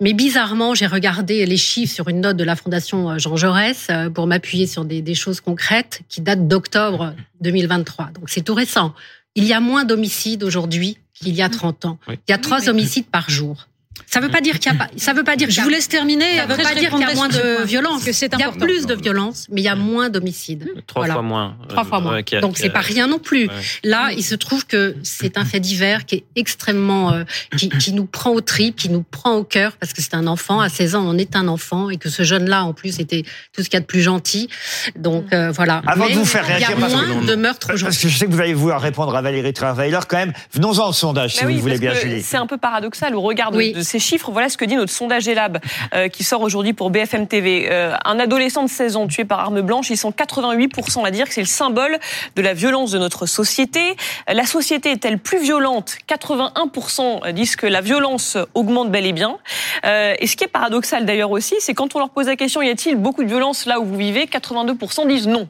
Mais 0.00 0.14
bizarrement, 0.14 0.74
j'ai 0.74 0.86
regardé 0.86 1.44
les 1.44 1.58
chiffres 1.58 1.92
sur 1.92 2.08
une 2.08 2.22
note 2.22 2.38
de 2.38 2.44
la 2.44 2.56
Fondation 2.56 3.18
Jean 3.18 3.36
Jaurès 3.36 3.88
pour 4.14 4.26
m'appuyer 4.26 4.66
sur 4.66 4.86
des, 4.86 5.02
des 5.02 5.14
choses 5.14 5.42
concrètes 5.42 6.00
qui 6.08 6.22
datent 6.22 6.48
d'octobre 6.48 7.14
2023. 7.44 8.10
Donc 8.14 8.28
c'est 8.28 8.42
tout 8.42 8.54
récent. 8.54 8.94
Il 9.36 9.44
y 9.44 9.52
a 9.52 9.60
moins 9.60 9.84
d'homicides 9.84 10.42
aujourd'hui 10.42 10.98
qu'il 11.12 11.34
y 11.34 11.42
a 11.42 11.48
30 11.48 11.84
ans. 11.84 11.98
Il 12.08 12.18
y 12.28 12.32
a 12.32 12.38
trois 12.38 12.68
homicides 12.68 13.06
par 13.06 13.30
jour. 13.30 13.68
Ça 14.06 14.20
veut 14.20 14.28
pas 14.28 14.40
dire 14.40 14.58
qu'il 14.58 14.70
y 14.72 14.74
a 14.74 14.78
pas. 14.78 14.88
Ça 14.96 15.12
veut 15.12 15.24
pas 15.24 15.36
dire. 15.36 15.50
Je 15.50 15.60
vous 15.60 15.68
laisse 15.68 15.88
terminer. 15.88 16.36
Ça 16.36 16.46
veut 16.46 16.56
pas 16.56 16.74
dire 16.74 16.90
qu'il 16.90 17.00
y 17.00 17.04
a 17.04 17.14
moins 17.14 17.28
de 17.28 17.64
violence. 17.64 18.06
il 18.06 18.40
y 18.40 18.42
a 18.42 18.52
plus 18.52 18.86
de 18.86 18.94
violence, 18.94 19.46
mais 19.50 19.60
il 19.60 19.64
y 19.64 19.68
a 19.68 19.76
moins 19.76 20.08
d'homicides. 20.08 20.68
Trois 20.86 21.06
fois 21.06 21.22
moins. 21.22 21.56
Trois 21.68 21.84
fois 21.84 22.00
moins. 22.00 22.20
Donc 22.40 22.58
c'est 22.58 22.70
pas 22.70 22.80
rien 22.80 23.06
non 23.06 23.18
plus. 23.18 23.48
Là, 23.82 24.10
il 24.12 24.22
se 24.22 24.34
trouve 24.34 24.66
que 24.66 24.96
c'est 25.02 25.38
un 25.38 25.44
fait 25.44 25.60
divers 25.60 26.06
qui 26.06 26.16
est 26.16 26.24
extrêmement, 26.36 27.12
euh, 27.12 27.24
qui, 27.56 27.68
qui, 27.68 27.92
nous 27.92 28.06
prend 28.06 28.30
au 28.30 28.40
trip, 28.40 28.76
qui 28.76 28.88
nous 28.88 29.02
prend 29.02 29.34
au 29.34 29.44
cœur 29.44 29.72
parce 29.78 29.92
que 29.92 30.02
c'est 30.02 30.14
un 30.14 30.26
enfant. 30.26 30.60
À 30.60 30.68
16 30.68 30.94
ans, 30.94 31.04
on 31.06 31.18
est 31.18 31.36
un 31.36 31.48
enfant 31.48 31.90
et 31.90 31.96
que 31.96 32.08
ce 32.08 32.22
jeune-là, 32.22 32.64
en 32.64 32.72
plus, 32.72 32.98
était 33.00 33.22
tout 33.52 33.62
ce 33.62 33.68
qu'il 33.68 33.74
y 33.74 33.76
a 33.76 33.80
de 33.80 33.86
plus 33.86 34.02
gentil. 34.02 34.48
Donc 34.96 35.32
euh, 35.32 35.50
voilà. 35.50 35.82
Avant 35.86 36.08
de 36.08 36.14
vous 36.14 36.24
faire 36.24 36.46
réagir, 36.46 36.68
il 36.76 36.80
y 36.80 36.84
a 36.84 36.88
moins 36.88 37.22
de 37.22 37.34
meurtres 37.34 37.74
aujourd'hui. 37.74 37.86
Parce 37.86 37.98
que 37.98 38.08
je 38.08 38.18
sais 38.18 38.26
que 38.26 38.32
vous 38.32 38.40
allez 38.40 38.54
vouloir 38.54 38.80
répondre 38.80 39.14
à 39.14 39.22
Valérie 39.22 39.52
Travailer 39.52 39.98
quand 40.08 40.16
même. 40.16 40.32
Venons-en 40.52 40.88
au 40.88 40.92
sondage, 40.92 41.36
si 41.36 41.44
vous 41.44 41.58
voulez 41.58 41.78
bien, 41.78 41.94
Julie. 41.94 42.22
C'est 42.22 42.36
un 42.36 42.46
peu 42.46 42.58
paradoxal 42.58 43.14
au 43.14 43.20
regard 43.20 43.50
de 43.50 43.83
ces 43.84 43.98
chiffres. 43.98 44.30
Voilà 44.30 44.48
ce 44.48 44.56
que 44.56 44.64
dit 44.64 44.76
notre 44.76 44.92
sondage 44.92 45.28
ELAB 45.28 45.58
euh, 45.94 46.08
qui 46.08 46.24
sort 46.24 46.40
aujourd'hui 46.40 46.72
pour 46.72 46.90
BFM 46.90 47.26
TV. 47.26 47.68
Euh, 47.70 47.94
un 48.04 48.18
adolescent 48.18 48.64
de 48.64 48.68
16 48.68 48.96
ans 48.96 49.06
tué 49.06 49.24
par 49.24 49.40
arme 49.40 49.60
blanche, 49.60 49.90
ils 49.90 49.96
sont 49.96 50.10
88% 50.10 51.04
à 51.04 51.10
dire 51.10 51.28
que 51.28 51.34
c'est 51.34 51.40
le 51.40 51.46
symbole 51.46 51.98
de 52.36 52.42
la 52.42 52.54
violence 52.54 52.90
de 52.90 52.98
notre 52.98 53.26
société. 53.26 53.96
La 54.28 54.46
société 54.46 54.90
est-elle 54.90 55.18
plus 55.18 55.40
violente? 55.40 55.96
81% 56.08 57.32
disent 57.32 57.56
que 57.56 57.66
la 57.66 57.80
violence 57.80 58.36
augmente 58.54 58.90
bel 58.90 59.06
et 59.06 59.12
bien. 59.12 59.38
Euh, 59.84 60.14
et 60.18 60.26
ce 60.26 60.36
qui 60.36 60.44
est 60.44 60.48
paradoxal 60.48 61.04
d'ailleurs 61.04 61.30
aussi, 61.30 61.54
c'est 61.60 61.74
quand 61.74 61.94
on 61.94 61.98
leur 61.98 62.10
pose 62.10 62.26
la 62.26 62.36
question 62.36 62.62
y 62.62 62.70
a-t-il 62.70 62.96
beaucoup 62.96 63.22
de 63.22 63.28
violence 63.28 63.66
là 63.66 63.80
où 63.80 63.84
vous 63.84 63.96
vivez? 63.96 64.26
82% 64.26 65.06
disent 65.06 65.28
non. 65.28 65.48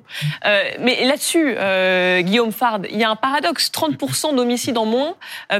mais 0.81 1.05
là-dessus, 1.05 1.57
Guillaume 2.25 2.53
Fard, 2.53 2.81
il 2.91 2.99
y 2.99 3.05
a 3.05 3.11
un 3.11 3.17
paradoxe 3.17 3.71
30% 3.71 4.35
d'homicides 4.35 4.79
en 4.79 4.87
moins 4.87 5.15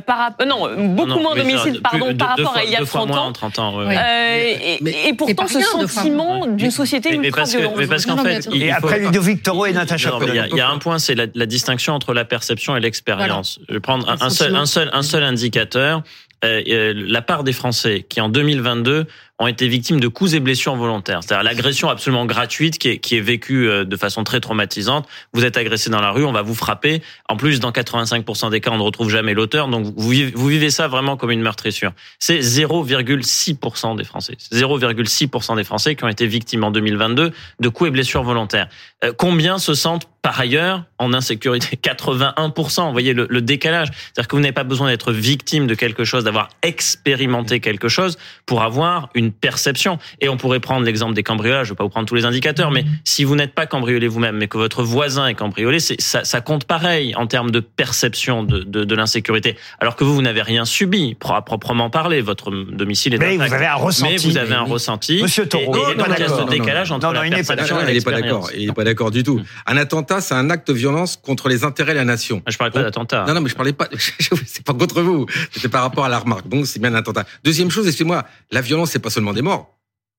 par 0.07 0.33
non 0.47 0.69
beaucoup 0.95 1.21
moins 1.21 1.37
d'homicides 1.37 1.83
pardon 1.83 2.17
par 2.17 2.29
rapport 2.31 2.57
à 2.57 2.64
il 2.65 2.71
y 2.71 2.77
a 2.77 2.85
30 2.85 3.11
ans. 3.11 3.27
en 3.27 3.33
30 3.33 3.59
ans. 3.59 3.91
et, 3.91 5.15
pourtant, 5.17 5.47
ce 5.47 5.61
sentiment 5.61 6.47
d'une 6.47 6.71
société 6.71 7.15
ultra 7.15 7.45
violente. 7.45 7.75
Mais 7.77 7.87
parce 7.87 8.07
qu'en 8.07 8.19
fait, 8.19 8.49
et 8.53 8.73
après 8.73 8.99
Ludovic 9.01 9.43
Toro 9.43 9.67
et 9.67 9.73
Natacha 9.73 10.19
Il 10.27 10.57
y, 10.57 10.61
a 10.61 10.69
un 10.69 10.79
point, 10.79 10.99
c'est 10.99 11.15
la, 11.15 11.47
distinction 11.47 11.95
entre 11.95 12.15
la 12.15 12.25
perception 12.25 12.77
et 12.77 12.81
l'expérience. 12.81 13.61
Je 13.69 13.75
vais 13.75 13.81
prendre 13.81 14.09
un, 14.09 14.31
seul, 14.31 14.55
un 14.57 14.67
seul, 14.67 14.91
un 14.93 15.03
seul 15.03 15.23
indicateur. 15.23 16.03
Euh, 16.45 16.93
la 16.95 17.23
part 17.23 17.43
des 17.43 17.53
Français 17.53 18.05
qui 18.07 18.21
en 18.21 18.29
2022 18.29 19.07
ont 19.41 19.49
été 19.49 19.67
victimes 19.67 19.99
de 19.99 20.07
coups 20.07 20.35
et 20.35 20.41
blessures 20.41 20.77
volontaires. 20.77 21.21
C'est-à-dire 21.23 21.43
l'agression 21.43 21.89
absolument 21.89 22.25
gratuite 22.25 22.79
qui 22.79 22.89
est, 22.89 22.99
qui 22.99 23.17
est 23.17 23.21
vécue 23.21 23.69
euh, 23.69 23.85
de 23.85 23.97
façon 23.97 24.23
très 24.23 24.39
traumatisante. 24.39 25.09
Vous 25.33 25.45
êtes 25.45 25.57
agressé 25.57 25.91
dans 25.91 26.01
la 26.01 26.13
rue, 26.13 26.25
on 26.25 26.33
va 26.33 26.43
vous 26.43 26.55
frapper. 26.55 27.03
En 27.29 27.37
plus, 27.37 27.59
dans 27.59 27.73
85% 27.73 28.51
des 28.51 28.61
cas, 28.61 28.71
on 28.71 28.79
ne 28.79 28.83
retrouve 28.83 29.11
jamais 29.11 29.35
l'auteur. 29.35 29.67
Donc 29.67 29.93
vous 29.97 30.09
vivez, 30.09 30.33
vous 30.35 30.47
vivez 30.47 30.71
ça 30.71 30.87
vraiment 30.87 31.17
comme 31.17 31.33
une 31.33 31.43
meurtrissure. 31.43 31.93
C'est 32.21 32.39
0,6% 32.39 33.97
des 33.97 34.05
Français. 34.05 34.37
0,6% 34.53 35.57
des 35.57 35.65
Français 35.65 35.97
qui 35.97 36.05
ont 36.05 36.09
été 36.09 36.29
victimes 36.29 36.63
en 36.63 36.71
2022 36.71 37.33
de 37.59 37.69
coups 37.69 37.89
et 37.89 37.91
blessures 37.91 38.23
volontaires. 38.23 38.69
Euh, 39.03 39.13
combien 39.17 39.59
se 39.59 39.75
sentent 39.75 40.09
par 40.23 40.39
ailleurs 40.39 40.85
en 40.99 41.13
insécurité? 41.13 41.77
81%. 41.83 42.87
Vous 42.87 42.93
voyez 42.93 43.15
le, 43.15 43.27
le 43.29 43.43
décalage. 43.43 43.89
C'est-à-dire 43.89 44.29
que 44.29 44.37
vous 44.37 44.43
n'avez 44.43 44.53
pas 44.53 44.65
besoin 44.65 44.89
d'être 44.89 45.13
victime 45.13 45.67
de 45.67 45.75
quelque 45.75 46.05
chose, 46.05 46.23
d'avoir 46.23 46.51
expérimenté 46.63 47.59
quelque 47.59 47.89
chose 47.89 48.17
pour 48.47 48.63
avoir 48.63 49.09
une 49.15 49.24
perception. 49.33 49.99
Et 50.21 50.29
on 50.29 50.37
pourrait 50.37 50.61
prendre 50.61 50.85
l'exemple 50.85 51.15
des 51.15 51.23
cambriolages. 51.23 51.67
Je 51.67 51.73
ne 51.73 51.75
vais 51.75 51.79
pas 51.79 51.85
vous 51.85 51.91
prendre 51.91 52.07
tous 52.07 52.15
les 52.15 52.25
indicateurs, 52.25 52.71
mais 52.71 52.85
si 53.05 53.25
vous 53.25 53.37
n'êtes 53.37 53.55
pas 53.55 53.67
cambriolé 53.67 54.09
vous-même, 54.09 54.37
mais 54.37 54.49
que 54.49 54.59
votre 54.59 54.83
voisin 54.83 55.27
est 55.27 55.35
cambriolé, 55.35 55.81
c'est, 55.81 56.01
ça, 56.01 56.25
ça, 56.25 56.41
compte 56.41 56.65
pareil 56.65 57.15
en 57.17 57.27
termes 57.27 57.51
de 57.51 57.61
perception 57.61 58.43
de, 58.43 58.61
de, 58.61 58.85
de 58.85 58.95
l'insécurité. 58.95 59.57
Alors 59.81 59.97
que 59.97 60.05
vous, 60.05 60.15
vous 60.15 60.23
n'avez 60.23 60.43
rien 60.43 60.65
subi, 60.65 61.17
à 61.33 61.43
proprement 61.43 61.91
parler. 61.91 62.21
Votre 62.21 62.51
domicile 62.51 63.15
est 63.15 63.19
mais 63.19 63.37
vous 63.37 63.53
avez 63.55 63.67
un 63.67 63.75
ressenti. 63.75 64.13
Mais 64.13 64.19
vous 64.19 64.37
avez 64.37 64.55
un 64.55 64.63
ressenti. 64.63 65.23
Monsieur 65.23 65.47
Taureau, 65.49 65.77
il 65.91 65.97
pas 65.97 66.17
ce 66.17 66.49
décalage 66.49 66.93
entre 66.93 67.13
la 67.13 67.21
perception 67.21 67.81
et 67.81 67.93
l'expérience. 67.93 67.93
Il 67.93 67.95
n'est 67.95 68.01
pas 68.01 68.21
d'accord. 68.21 68.51
Il 68.57 68.67
n'est 68.67 68.73
pas 68.73 68.85
d'accord 68.85 69.11
du 69.11 69.23
tout. 69.23 69.41
Un 69.67 69.77
attentat, 69.77 70.21
c'est 70.21 70.35
un 70.35 70.51
acte 70.51 70.69
de 70.69 70.73
violence 70.73 71.17
contre 71.17 71.49
les 71.49 71.65
intérêts 71.65 71.93
de 71.93 71.99
la 71.99 72.05
nation. 72.05 72.43
Ah, 72.47 72.51
je 72.51 72.59
parlais 72.59 72.73
pas 72.73 72.83
d'attentat. 72.83 73.25
Non, 73.27 73.35
non, 73.35 73.41
mais 73.41 73.49
je 73.49 73.55
parlais 73.55 73.73
pas. 73.73 73.89
c'est 74.47 74.65
pas 74.65 74.75
contre 74.75 75.03
vous. 75.03 75.27
C'était 75.53 75.69
par 75.69 75.83
rapport 75.83 76.05
à 76.05 76.09
la 76.09 76.19
remarque. 76.19 76.49
Donc 76.49 76.67
c'est 76.67 76.81
bien 76.81 76.93
un 76.93 76.97
attentat. 76.97 77.25
Deuxième 77.43 77.71
chose, 77.71 77.87
excusez-moi, 77.87 78.25
la 78.51 78.61
violence, 78.61 78.91
c'est 78.91 78.99
pas 78.99 79.11
seulement 79.15 79.33
des 79.33 79.43
morts 79.43 79.75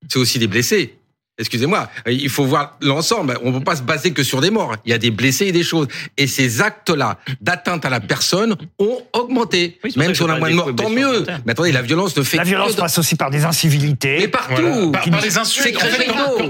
c'est 0.10 0.20
aussi 0.20 0.40
des 0.40 0.48
blessés. 0.48 0.96
Excusez-moi, 1.38 1.90
il 2.08 2.30
faut 2.30 2.46
voir 2.46 2.78
l'ensemble. 2.80 3.38
On 3.44 3.52
ne 3.52 3.58
peut 3.58 3.64
pas 3.64 3.76
se 3.76 3.82
baser 3.82 4.14
que 4.14 4.24
sur 4.24 4.40
des 4.40 4.52
morts. 4.52 4.74
Il 4.86 4.92
y 4.92 4.94
a 4.94 4.98
des 4.98 5.12
blessés 5.12 5.48
et 5.48 5.52
des 5.52 5.64
choses. 5.64 5.90
Et 6.16 6.28
ces 6.28 6.62
actes-là 6.62 7.20
d'atteinte 7.42 7.84
à 7.84 7.90
la 7.90 8.00
personne 8.00 8.56
ont 8.80 9.02
augmenté. 9.12 9.78
Même 9.98 10.16
si 10.16 10.22
on 10.22 10.30
a 10.30 10.40
moins 10.40 10.50
de 10.50 10.56
morts, 10.56 10.74
tant 10.74 10.90
mieux. 10.90 11.26
Mais 11.46 11.52
attendez, 11.52 11.74
la 11.74 11.82
violence 11.82 12.16
ne 12.16 12.24
fait 12.24 12.38
la 12.38 12.46
violence 12.46 12.76
passe 12.76 12.98
aussi 13.00 13.16
par 13.16 13.32
des 13.32 13.44
incivilités. 13.44 14.20
Mais 14.20 14.28
partout. 14.30 14.92
Par, 14.94 15.10
des 15.22 15.38
insultes. 15.38 15.78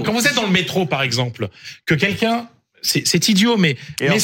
quand, 0.04 0.12
vous 0.12 0.28
êtes 0.28 0.36
dans 0.36 0.46
le 0.46 0.52
métro, 0.52 0.86
par 0.86 1.02
exemple, 1.02 1.48
que 1.84 1.94
quelqu'un 1.94 2.48
c'est 2.82 3.28
idiot, 3.28 3.56
mais 3.56 3.76
mais, 4.00 4.18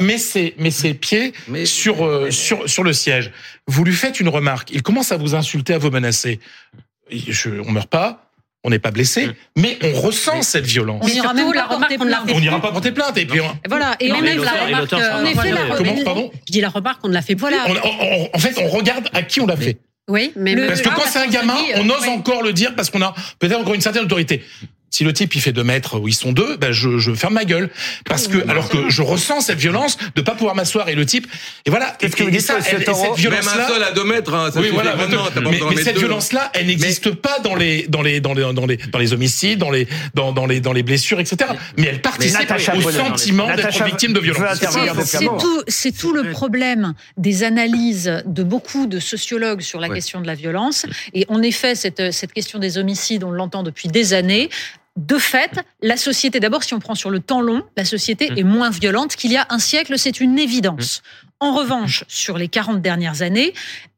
mais, 0.00 0.18
ses, 0.18 0.54
mais 0.58 0.70
ses 0.70 0.94
pieds 0.94 1.32
sur, 1.64 2.06
euh, 2.06 2.30
sur 2.30 2.68
sur 2.68 2.84
le 2.84 2.92
siège. 2.92 3.32
Vous 3.66 3.82
lui 3.82 3.94
faites 3.94 4.20
une 4.20 4.28
remarque, 4.28 4.70
il 4.70 4.82
commence 4.82 5.10
à 5.10 5.16
vous 5.16 5.34
insulter, 5.34 5.74
à 5.74 5.78
vous 5.78 5.90
menacer. 5.90 6.38
Je, 7.10 7.50
on 7.66 7.70
meurt 7.70 7.88
pas 7.88 8.26
on 8.66 8.70
n'est 8.70 8.80
pas 8.80 8.90
blessé, 8.90 9.28
mm. 9.28 9.34
mais 9.58 9.78
on 9.80 10.00
ressent 10.00 10.42
cette 10.42 10.66
violence. 10.66 11.00
On 11.04 11.08
n'ira 11.08 11.32
même 11.32 11.52
pas 11.52 11.68
porter 11.68 11.98
plainte. 11.98 12.30
On 12.34 12.40
n'ira 12.40 12.60
pas 12.60 12.72
porter 12.72 12.90
plainte. 12.90 13.16
Et 13.16 13.24
puis 13.24 13.40
voilà. 13.68 13.94
Et 14.00 14.10
on 14.10 14.20
même 14.20 14.42
la 14.42 14.52
remarque. 14.52 14.92
On 14.92 15.40
fait 15.40 15.52
la 15.52 15.76
Comment, 15.76 16.04
pardon 16.04 16.30
Je 16.48 16.52
dis 16.52 16.60
la 16.60 16.68
remarque, 16.68 17.00
on 17.04 17.08
ne 17.08 17.14
l'a 17.14 17.22
fait 17.22 17.34
Voilà. 17.34 17.64
en 17.64 18.38
fait, 18.38 18.58
on 18.60 18.68
regarde 18.68 19.08
à 19.12 19.22
qui 19.22 19.40
on 19.40 19.46
l'a 19.46 19.56
fait. 19.56 19.78
Oui, 20.08 20.32
mais 20.36 20.54
parce 20.54 20.82
que 20.82 20.88
quand 20.88 21.02
c'est 21.06 21.18
un 21.18 21.26
gamin, 21.26 21.56
on 21.76 21.88
ose 21.88 22.08
encore 22.08 22.42
le 22.42 22.52
dire 22.52 22.74
parce 22.74 22.90
qu'on 22.90 23.02
a 23.02 23.14
peut-être 23.38 23.60
encore 23.60 23.74
une 23.74 23.80
certaine 23.80 24.04
autorité. 24.04 24.42
Si 24.90 25.04
le 25.04 25.12
type 25.12 25.34
il 25.34 25.40
fait 25.40 25.52
deux 25.52 25.64
mètres 25.64 25.98
où 25.98 26.08
ils 26.08 26.14
sont 26.14 26.32
deux, 26.32 26.56
ben 26.56 26.72
je, 26.72 26.98
je 26.98 27.12
ferme 27.12 27.34
ma 27.34 27.44
gueule 27.44 27.70
parce 28.04 28.28
que 28.28 28.48
alors 28.48 28.68
que 28.68 28.88
je 28.88 29.02
ressens 29.02 29.42
cette 29.42 29.58
violence 29.58 29.98
de 30.14 30.22
pas 30.22 30.32
pouvoir 30.32 30.54
m'asseoir 30.54 30.88
et 30.88 30.94
le 30.94 31.04
type 31.04 31.26
et 31.64 31.70
voilà. 31.70 31.96
Qu'est-ce 31.98 32.16
que 32.16 32.22
vous 32.22 32.30
dites 32.30 32.40
ça, 32.40 32.60
cette 32.60 32.88
violence 33.16 33.44
là 33.46 33.56
Même 33.56 33.64
un 33.64 33.68
seul 33.68 33.82
à 33.82 33.92
deux 33.92 34.04
mètres. 34.04 34.32
Hein, 34.32 34.50
oui, 34.56 34.70
voilà. 34.72 34.96
mais, 35.42 35.60
mais 35.70 35.82
cette 35.82 35.98
violence 35.98 36.32
là, 36.32 36.50
elle 36.54 36.66
n'existe 36.66 37.10
pas 37.10 37.38
dans 37.40 37.54
les 37.54 37.86
dans 37.88 38.02
les 38.02 38.20
dans 38.20 38.34
les 38.34 38.52
dans 38.52 38.66
les 38.66 38.76
dans 38.76 38.98
les 38.98 39.12
homicides, 39.12 39.58
dans 39.58 39.70
les 39.70 39.88
dans 40.14 40.32
dans 40.32 40.46
les 40.46 40.60
dans 40.60 40.72
les 40.72 40.82
blessures, 40.82 41.20
etc. 41.20 41.50
Mais 41.76 41.88
elle 41.88 42.00
participe 42.00 42.50
au 42.74 42.90
sentiment 42.90 43.54
d'être 43.54 43.84
victime 43.84 44.12
de 44.12 44.20
violence. 44.20 44.58
C'est 45.04 45.26
tout 45.26 45.62
c'est 45.68 45.96
tout 45.96 46.12
le 46.12 46.30
problème 46.30 46.94
des 47.16 47.42
analyses 47.42 48.22
de 48.24 48.42
beaucoup 48.42 48.86
de 48.86 49.00
sociologues 49.00 49.60
sur 49.60 49.80
la 49.80 49.88
question 49.88 50.20
de 50.20 50.26
la 50.26 50.34
violence. 50.34 50.86
Et 51.12 51.24
en 51.28 51.42
effet, 51.42 51.74
cette 51.74 52.12
cette 52.12 52.32
question 52.32 52.58
des 52.58 52.78
homicides, 52.78 53.24
on 53.24 53.30
l'entend 53.30 53.62
depuis 53.62 53.88
des 53.88 54.14
années 54.14 54.48
de 54.96 55.18
fait, 55.18 55.60
la 55.82 55.96
société, 55.96 56.40
d'abord, 56.40 56.64
si 56.64 56.74
on 56.74 56.80
prend 56.80 56.94
sur 56.94 57.10
le 57.10 57.20
temps 57.20 57.40
long, 57.40 57.62
la 57.76 57.84
société 57.84 58.30
mmh. 58.30 58.38
est 58.38 58.42
moins 58.44 58.70
violente 58.70 59.16
qu'il 59.16 59.32
y 59.32 59.36
a 59.36 59.46
un 59.50 59.58
siècle, 59.58 59.98
c'est 59.98 60.20
une 60.20 60.38
évidence. 60.38 61.02
Mmh. 61.02 61.26
En 61.40 61.54
revanche, 61.54 62.04
sur 62.08 62.38
les 62.38 62.48
40 62.48 62.80
dernières 62.80 63.20
années, 63.20 63.52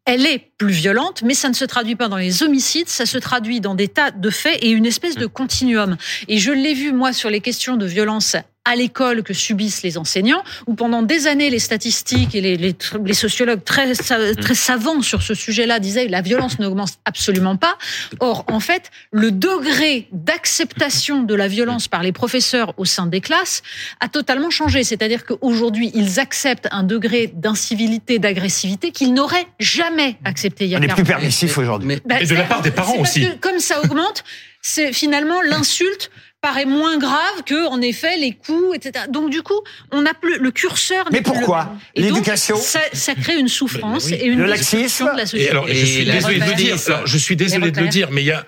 elle 0.05 0.27
est 0.27 0.51
plus 0.57 0.73
violente, 0.73 1.23
mais 1.23 1.35
ça 1.35 1.49
ne 1.49 1.55
se 1.55 1.65
traduit 1.65 1.95
pas 1.95 2.09
dans 2.09 2.17
les 2.17 2.43
homicides, 2.43 2.89
ça 2.89 3.07
se 3.07 3.19
traduit 3.19 3.61
dans 3.61 3.75
des 3.75 3.89
tas 3.89 4.11
de 4.11 4.31
faits 4.31 4.59
et 4.63 4.71
une 4.71 4.87
espèce 4.87 5.17
de 5.17 5.27
continuum. 5.27 5.97
Et 6.29 6.39
je 6.39 6.51
l'ai 6.51 6.75
vu, 6.75 6.93
moi, 6.93 7.13
sur 7.13 7.31
les 7.31 7.41
questions 7.41 7.77
de 7.77 7.87
violence 7.87 8.35
à 8.69 8.77
l'école 8.77 9.23
que 9.23 9.33
subissent 9.33 9.83
les 9.83 9.97
enseignants, 9.97 10.45
où 10.67 10.75
pendant 10.75 11.03
des 11.03 11.27
années, 11.27 11.49
les 11.49 11.59
statistiques 11.59 12.35
et 12.35 12.43
les, 12.43 12.57
les, 12.59 13.15
sociologues 13.15 13.65
très, 13.65 13.95
très 13.95 14.55
savants 14.55 15.01
sur 15.01 15.23
ce 15.23 15.33
sujet-là 15.33 15.81
disaient 15.81 16.07
que 16.07 16.13
la 16.13 16.21
violence 16.21 16.59
n'augmente 16.59 16.99
absolument 17.07 17.57
pas. 17.57 17.79
Or, 18.21 18.45
en 18.49 18.61
fait, 18.61 18.91
le 19.11 19.31
degré 19.31 20.09
d'acceptation 20.13 21.23
de 21.23 21.35
la 21.35 21.49
violence 21.49 21.89
par 21.89 22.03
les 22.03 22.13
professeurs 22.13 22.75
au 22.77 22.85
sein 22.85 23.07
des 23.07 23.23
classes 23.23 23.63
a 24.01 24.09
totalement 24.09 24.51
changé. 24.51 24.85
C'est-à-dire 24.85 25.25
qu'aujourd'hui, 25.25 25.91
ils 25.95 26.21
acceptent 26.21 26.69
un 26.71 26.83
degré 26.83 27.33
d'incivilité, 27.35 28.19
d'agressivité 28.19 28.91
qu'ils 28.91 29.15
n'auraient 29.15 29.47
jamais 29.59 30.17
accepté 30.27 30.67
il 30.67 30.73
y 30.73 30.75
a 30.75 30.79
On 30.79 30.83
est 30.83 30.89
plus 30.89 31.05
permissif 31.05 31.57
aujourd'hui. 31.57 31.95
et 32.21 32.27
de 32.27 32.35
la 32.35 32.45
part 32.45 32.61
des 32.61 32.71
parents 32.71 32.99
aussi. 32.99 33.23
Que, 33.23 33.37
comme 33.37 33.61
ça 33.61 33.81
augmente, 33.81 34.25
c'est 34.61 34.93
finalement 34.93 35.41
l'insulte 35.41 36.11
paraît 36.41 36.67
moins 36.67 36.99
grave 36.99 37.43
que, 37.45 37.67
en 37.69 37.81
effet, 37.81 38.17
les 38.17 38.33
coups, 38.33 38.77
etc. 38.77 39.07
Donc, 39.09 39.31
du 39.31 39.43
coup, 39.43 39.61
on 39.91 40.03
n'a 40.03 40.15
plus 40.15 40.39
le 40.39 40.51
curseur. 40.51 41.07
Mais 41.13 41.21
pourquoi 41.21 41.73
L'éducation 41.97 42.57
ça, 42.57 42.81
ça, 42.93 43.15
crée 43.15 43.39
une 43.39 43.49
souffrance 43.49 44.11
et 44.11 44.27
une 44.27 44.45
laxisme 44.45 45.11
de 45.13 45.17
la 45.17 45.27
société. 45.27 45.51
alors, 45.51 45.67
je 45.69 45.85
suis 45.85 46.05
désolé 46.05 46.39
de 46.39 46.45
le 46.45 46.55
dire. 46.55 46.77
je 47.05 47.19
suis 47.19 47.37
désolé 47.37 47.71
de 47.71 47.81
le 47.81 47.89
dire, 47.89 48.11
mais 48.11 48.23
il 48.23 48.27
y 48.27 48.33
a. 48.33 48.45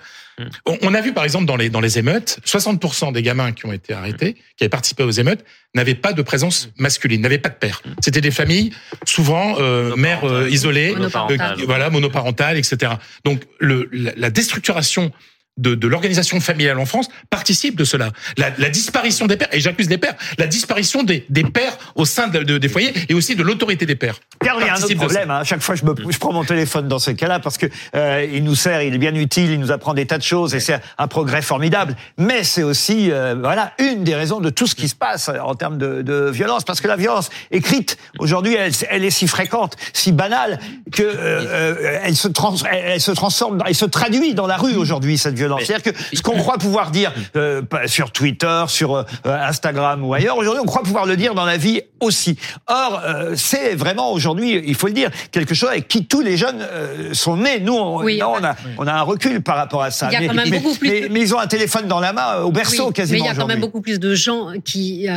On 0.81 0.95
a 0.95 1.01
vu 1.01 1.13
par 1.13 1.23
exemple 1.23 1.45
dans 1.45 1.57
les 1.57 1.69
dans 1.69 1.81
les 1.81 1.99
émeutes, 1.99 2.39
60% 2.45 3.13
des 3.13 3.21
gamins 3.21 3.51
qui 3.51 3.67
ont 3.67 3.73
été 3.73 3.93
arrêtés, 3.93 4.33
qui 4.33 4.63
avaient 4.63 4.69
participé 4.69 5.03
aux 5.03 5.11
émeutes, 5.11 5.43
n'avaient 5.75 5.93
pas 5.93 6.13
de 6.13 6.21
présence 6.23 6.69
masculine, 6.77 7.21
n'avaient 7.21 7.37
pas 7.37 7.49
de 7.49 7.55
père. 7.55 7.83
C'était 7.99 8.21
des 8.21 8.31
familles 8.31 8.71
souvent 9.05 9.57
euh, 9.59 9.95
mères 9.97 10.23
euh, 10.23 10.49
isolées, 10.49 10.95
euh, 10.97 11.45
voilà 11.65 11.91
monoparentales, 11.91 12.57
etc. 12.57 12.93
Donc 13.23 13.43
le, 13.59 13.87
la, 13.91 14.13
la 14.15 14.29
déstructuration 14.31 15.11
de, 15.57 15.75
de 15.75 15.87
l'organisation 15.87 16.39
familiale 16.39 16.79
en 16.79 16.85
France 16.85 17.09
participe 17.29 17.75
de 17.75 17.83
cela. 17.83 18.11
La, 18.37 18.51
la 18.57 18.69
disparition 18.69 19.27
des 19.27 19.37
pères, 19.37 19.49
et 19.51 19.59
j'accuse 19.59 19.89
les 19.89 19.97
pères, 19.97 20.15
la 20.37 20.47
disparition 20.47 21.03
des, 21.03 21.25
des 21.29 21.43
pères 21.43 21.77
au 21.95 22.05
sein 22.05 22.27
de, 22.27 22.39
de, 22.39 22.57
des 22.57 22.69
foyers 22.69 22.93
et 23.09 23.13
aussi 23.13 23.35
de 23.35 23.43
l'autorité 23.43 23.85
des 23.85 23.95
pères. 23.95 24.15
Car 24.43 24.57
il 24.59 24.65
y 24.65 24.69
a 24.69 24.75
un 24.75 24.81
autre 24.81 24.95
problème. 24.95 25.29
Hein. 25.29 25.39
À 25.39 25.43
chaque 25.43 25.61
fois, 25.61 25.75
je, 25.75 25.85
me, 25.85 25.93
je 26.09 26.17
prends 26.17 26.33
mon 26.33 26.43
téléphone 26.43 26.87
dans 26.87 26.99
ce 26.99 27.11
cas-là 27.11 27.39
parce 27.39 27.57
que 27.57 27.67
euh, 27.95 28.25
il 28.31 28.43
nous 28.43 28.55
sert, 28.55 28.81
il 28.81 28.95
est 28.95 28.97
bien 28.97 29.13
utile, 29.13 29.51
il 29.51 29.59
nous 29.59 29.71
apprend 29.71 29.93
des 29.93 30.05
tas 30.07 30.17
de 30.17 30.23
choses 30.23 30.55
et 30.55 30.59
c'est 30.59 30.79
un 30.97 31.07
progrès 31.07 31.41
formidable. 31.41 31.95
Mais 32.17 32.43
c'est 32.43 32.63
aussi, 32.63 33.11
euh, 33.11 33.35
voilà, 33.37 33.73
une 33.77 34.03
des 34.03 34.15
raisons 34.15 34.39
de 34.39 34.49
tout 34.49 34.67
ce 34.67 34.75
qui 34.75 34.87
se 34.87 34.95
passe 34.95 35.29
en 35.29 35.55
termes 35.55 35.77
de, 35.77 36.01
de 36.01 36.29
violence, 36.29 36.63
parce 36.63 36.81
que 36.81 36.87
la 36.87 36.95
violence 36.95 37.29
écrite 37.51 37.97
aujourd'hui, 38.19 38.55
elle, 38.55 38.71
elle, 38.89 39.03
est 39.03 39.09
si 39.09 39.27
fréquente, 39.27 39.75
si 39.93 40.11
banale 40.11 40.59
que 40.91 41.03
euh, 41.03 41.75
euh 41.81 41.99
elle 42.03 42.15
se 42.15 42.27
trans, 42.27 42.55
elle, 42.71 43.01
se 43.01 43.11
transforme, 43.11 43.61
elle 43.65 43.75
se 43.75 43.85
traduit 43.85 44.33
dans 44.33 44.47
la 44.47 44.57
rue 44.57 44.75
aujourd'hui 44.75 45.17
cette 45.17 45.35
violence. 45.35 45.40
C'est-à-dire 45.63 45.93
que 45.93 45.99
ce 46.13 46.21
qu'on 46.21 46.37
croit 46.37 46.57
pouvoir 46.57 46.91
dire 46.91 47.13
euh, 47.35 47.61
sur 47.85 48.11
Twitter, 48.11 48.63
sur 48.67 48.95
euh, 48.95 49.03
Instagram 49.25 50.03
ou 50.03 50.13
ailleurs, 50.13 50.37
aujourd'hui, 50.37 50.61
on 50.63 50.67
croit 50.67 50.83
pouvoir 50.83 51.05
le 51.05 51.17
dire 51.17 51.35
dans 51.35 51.45
la 51.45 51.57
vie 51.57 51.81
aussi. 52.01 52.37
Or, 52.67 53.01
euh, 53.03 53.33
c'est 53.35 53.75
vraiment 53.75 54.11
aujourd'hui, 54.11 54.61
il 54.65 54.75
faut 54.75 54.87
le 54.87 54.93
dire, 54.93 55.09
quelque 55.31 55.53
chose 55.53 55.69
avec 55.69 55.87
qui 55.87 56.05
tous 56.05 56.21
les 56.21 56.37
jeunes 56.37 56.65
sont 57.13 57.37
nés. 57.37 57.59
Nous, 57.59 57.73
on, 57.73 58.03
on, 58.03 58.43
a, 58.43 58.55
on 58.77 58.87
a 58.87 58.93
un 58.93 59.01
recul 59.01 59.41
par 59.41 59.57
rapport 59.57 59.83
à 59.83 59.91
ça. 59.91 60.09
Il 60.11 60.13
y 60.13 60.15
a 60.15 60.27
quand 60.27 60.33
même 60.33 60.49
mais, 60.49 60.59
beaucoup 60.59 60.75
plus 60.75 61.09
mais, 61.09 61.21
ils 61.21 61.35
ont 61.35 61.39
un 61.39 61.47
téléphone 61.47 61.87
dans 61.87 61.99
la 61.99 62.13
main 62.13 62.41
au 62.41 62.51
berceau 62.51 62.91
quasiment. 62.91 63.19
Mais 63.19 63.29
il 63.29 63.33
y 63.33 63.35
a 63.35 63.39
quand 63.39 63.47
même 63.47 63.59
beaucoup 63.59 63.81
plus 63.81 63.99
de 63.99 64.15
gens 64.15 64.53
qui 64.63 65.07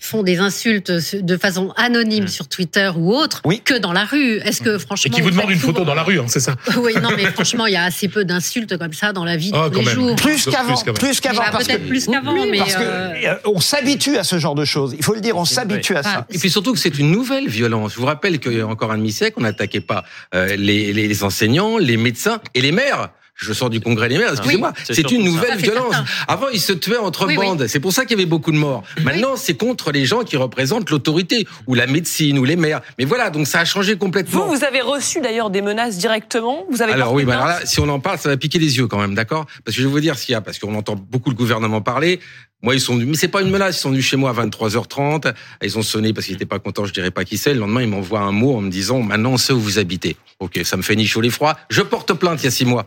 font 0.00 0.22
des 0.22 0.38
insultes 0.38 0.90
de 0.90 1.36
façon 1.36 1.72
anonyme 1.76 2.24
mm. 2.24 2.28
sur 2.28 2.48
Twitter 2.48 2.90
ou 2.96 3.14
autre 3.14 3.42
que 3.68 3.78
dans 3.78 3.92
la 3.92 4.04
rue. 4.04 4.38
Est-ce 4.38 4.62
que 4.62 4.78
franchement 4.78 5.12
Et 5.12 5.14
qui 5.14 5.20
vous 5.20 5.30
demandent 5.30 5.50
une 5.50 5.58
photo 5.58 5.84
dans 5.84 5.94
la 5.94 6.02
rue, 6.02 6.18
hein, 6.18 6.24
c'est 6.28 6.40
ça 6.40 6.54
Oui, 6.76 6.94
non, 7.00 7.10
mais 7.16 7.24
franchement, 7.26 7.66
il 7.66 7.74
y 7.74 7.76
a 7.76 7.84
assez 7.84 8.08
peu 8.08 8.24
d'insultes 8.24 8.76
comme 8.76 8.92
ça 8.92 9.12
dans 9.12 9.24
la 9.24 9.36
vie 9.36 9.52
ah, 9.54 9.68
tous 9.72 9.80
les 9.80 9.86
jours. 9.86 10.16
Plus 10.16 10.44
qu'avant, 10.46 10.76
plus 10.92 11.20
qu'avant. 11.20 11.42
Peut-être 11.58 11.86
plus 11.86 12.06
qu'avant, 12.06 12.46
mais 12.50 12.58
parce 12.58 12.76
que 12.76 12.82
euh, 12.82 13.34
on 13.44 13.60
s'habitue 13.60 14.16
à 14.16 14.24
ce 14.24 14.38
genre 14.38 14.54
de 14.54 14.64
choses. 14.64 14.94
Il 14.96 15.04
faut 15.04 15.14
le 15.14 15.20
dire, 15.20 15.36
on 15.36 15.44
s'habitue 15.44 15.96
à 15.96 16.02
ça. 16.02 16.07
Et 16.30 16.38
puis 16.38 16.50
surtout 16.50 16.72
que 16.72 16.78
c'est 16.78 16.98
une 16.98 17.10
nouvelle 17.10 17.48
violence. 17.48 17.94
Je 17.94 17.98
vous 17.98 18.06
rappelle 18.06 18.38
qu'il 18.38 18.54
y 18.54 18.60
a 18.60 18.66
encore 18.66 18.92
un 18.92 18.98
demi-siècle, 18.98 19.36
on 19.38 19.42
n'attaquait 19.42 19.80
pas 19.80 20.04
euh, 20.34 20.56
les, 20.56 20.92
les 20.92 21.24
enseignants, 21.24 21.78
les 21.78 21.96
médecins 21.96 22.40
et 22.54 22.60
les 22.60 22.72
maires 22.72 23.10
je 23.38 23.52
sors 23.52 23.70
du 23.70 23.80
congrès 23.80 24.08
des 24.08 24.18
maires, 24.18 24.32
excusez-moi, 24.32 24.72
c'est 24.84 25.10
une 25.10 25.24
nouvelle 25.24 25.56
violence. 25.56 25.94
Avant, 26.26 26.48
ils 26.48 26.60
se 26.60 26.72
tuaient 26.72 26.98
entre 26.98 27.26
bandes, 27.32 27.66
c'est 27.68 27.80
pour 27.80 27.92
ça 27.92 28.04
qu'il 28.04 28.16
y 28.16 28.20
avait 28.20 28.28
beaucoup 28.28 28.52
de 28.52 28.56
morts. 28.56 28.82
Maintenant, 29.02 29.36
c'est 29.36 29.54
contre 29.54 29.92
les 29.92 30.04
gens 30.06 30.24
qui 30.24 30.36
représentent 30.36 30.90
l'autorité, 30.90 31.46
ou 31.66 31.74
la 31.74 31.86
médecine, 31.86 32.38
ou 32.38 32.44
les 32.44 32.56
maires. 32.56 32.80
Mais 32.98 33.04
voilà, 33.04 33.30
donc 33.30 33.46
ça 33.46 33.60
a 33.60 33.64
changé 33.64 33.96
complètement. 33.96 34.46
Vous, 34.46 34.56
vous 34.56 34.64
avez 34.64 34.80
reçu 34.80 35.20
d'ailleurs 35.20 35.50
des 35.50 35.62
menaces 35.62 35.98
directement? 35.98 36.64
Vous 36.70 36.82
avez 36.82 36.92
Alors 36.92 37.12
oui, 37.12 37.24
bah 37.24 37.34
alors 37.34 37.46
là, 37.46 37.60
si 37.64 37.80
on 37.80 37.88
en 37.88 38.00
parle, 38.00 38.18
ça 38.18 38.28
va 38.28 38.36
piquer 38.36 38.58
les 38.58 38.76
yeux 38.76 38.86
quand 38.86 38.98
même, 38.98 39.14
d'accord? 39.14 39.46
Parce 39.64 39.76
que 39.76 39.82
je 39.82 39.86
vais 39.86 39.92
vous 39.92 40.00
dire 40.00 40.18
ce 40.18 40.26
qu'il 40.26 40.32
y 40.32 40.36
a, 40.36 40.40
parce 40.40 40.58
qu'on 40.58 40.74
entend 40.74 40.96
beaucoup 40.96 41.30
le 41.30 41.36
gouvernement 41.36 41.80
parler. 41.80 42.20
Moi, 42.60 42.74
ils 42.74 42.80
sont 42.80 42.94
venus, 42.94 43.08
mais 43.08 43.16
c'est 43.16 43.28
pas 43.28 43.40
une 43.40 43.50
menace. 43.50 43.76
Ils 43.76 43.80
sont 43.80 43.90
venus 43.90 44.04
chez 44.04 44.16
moi 44.16 44.30
à 44.30 44.32
23h30. 44.44 45.32
Ils 45.62 45.78
ont 45.78 45.82
sonné 45.82 46.12
parce 46.12 46.26
qu'ils 46.26 46.34
étaient 46.34 46.44
pas 46.44 46.58
contents. 46.58 46.86
Je 46.86 46.92
dirais 46.92 47.12
pas 47.12 47.24
qui 47.24 47.38
c'est. 47.38 47.54
Le 47.54 47.60
lendemain, 47.60 47.82
ils 47.82 47.88
m'envoient 47.88 48.20
un 48.20 48.32
mot 48.32 48.56
en 48.56 48.60
me 48.60 48.70
disant, 48.70 49.00
maintenant, 49.00 49.30
on 49.30 49.36
sait 49.36 49.52
où 49.52 49.60
vous 49.60 49.78
habitez. 49.78 50.16
Ok, 50.40 50.60
ça 50.64 50.76
me 50.76 50.82
fait 50.82 50.96
ni 50.96 51.06
chaud 51.06 51.22
ni 51.22 51.30
froid. 51.30 51.56
Je 51.70 51.82
porte 51.82 52.12
plainte 52.14 52.40
il 52.42 52.46
y 52.46 52.48
a 52.48 52.50
six 52.50 52.64
mois. 52.64 52.86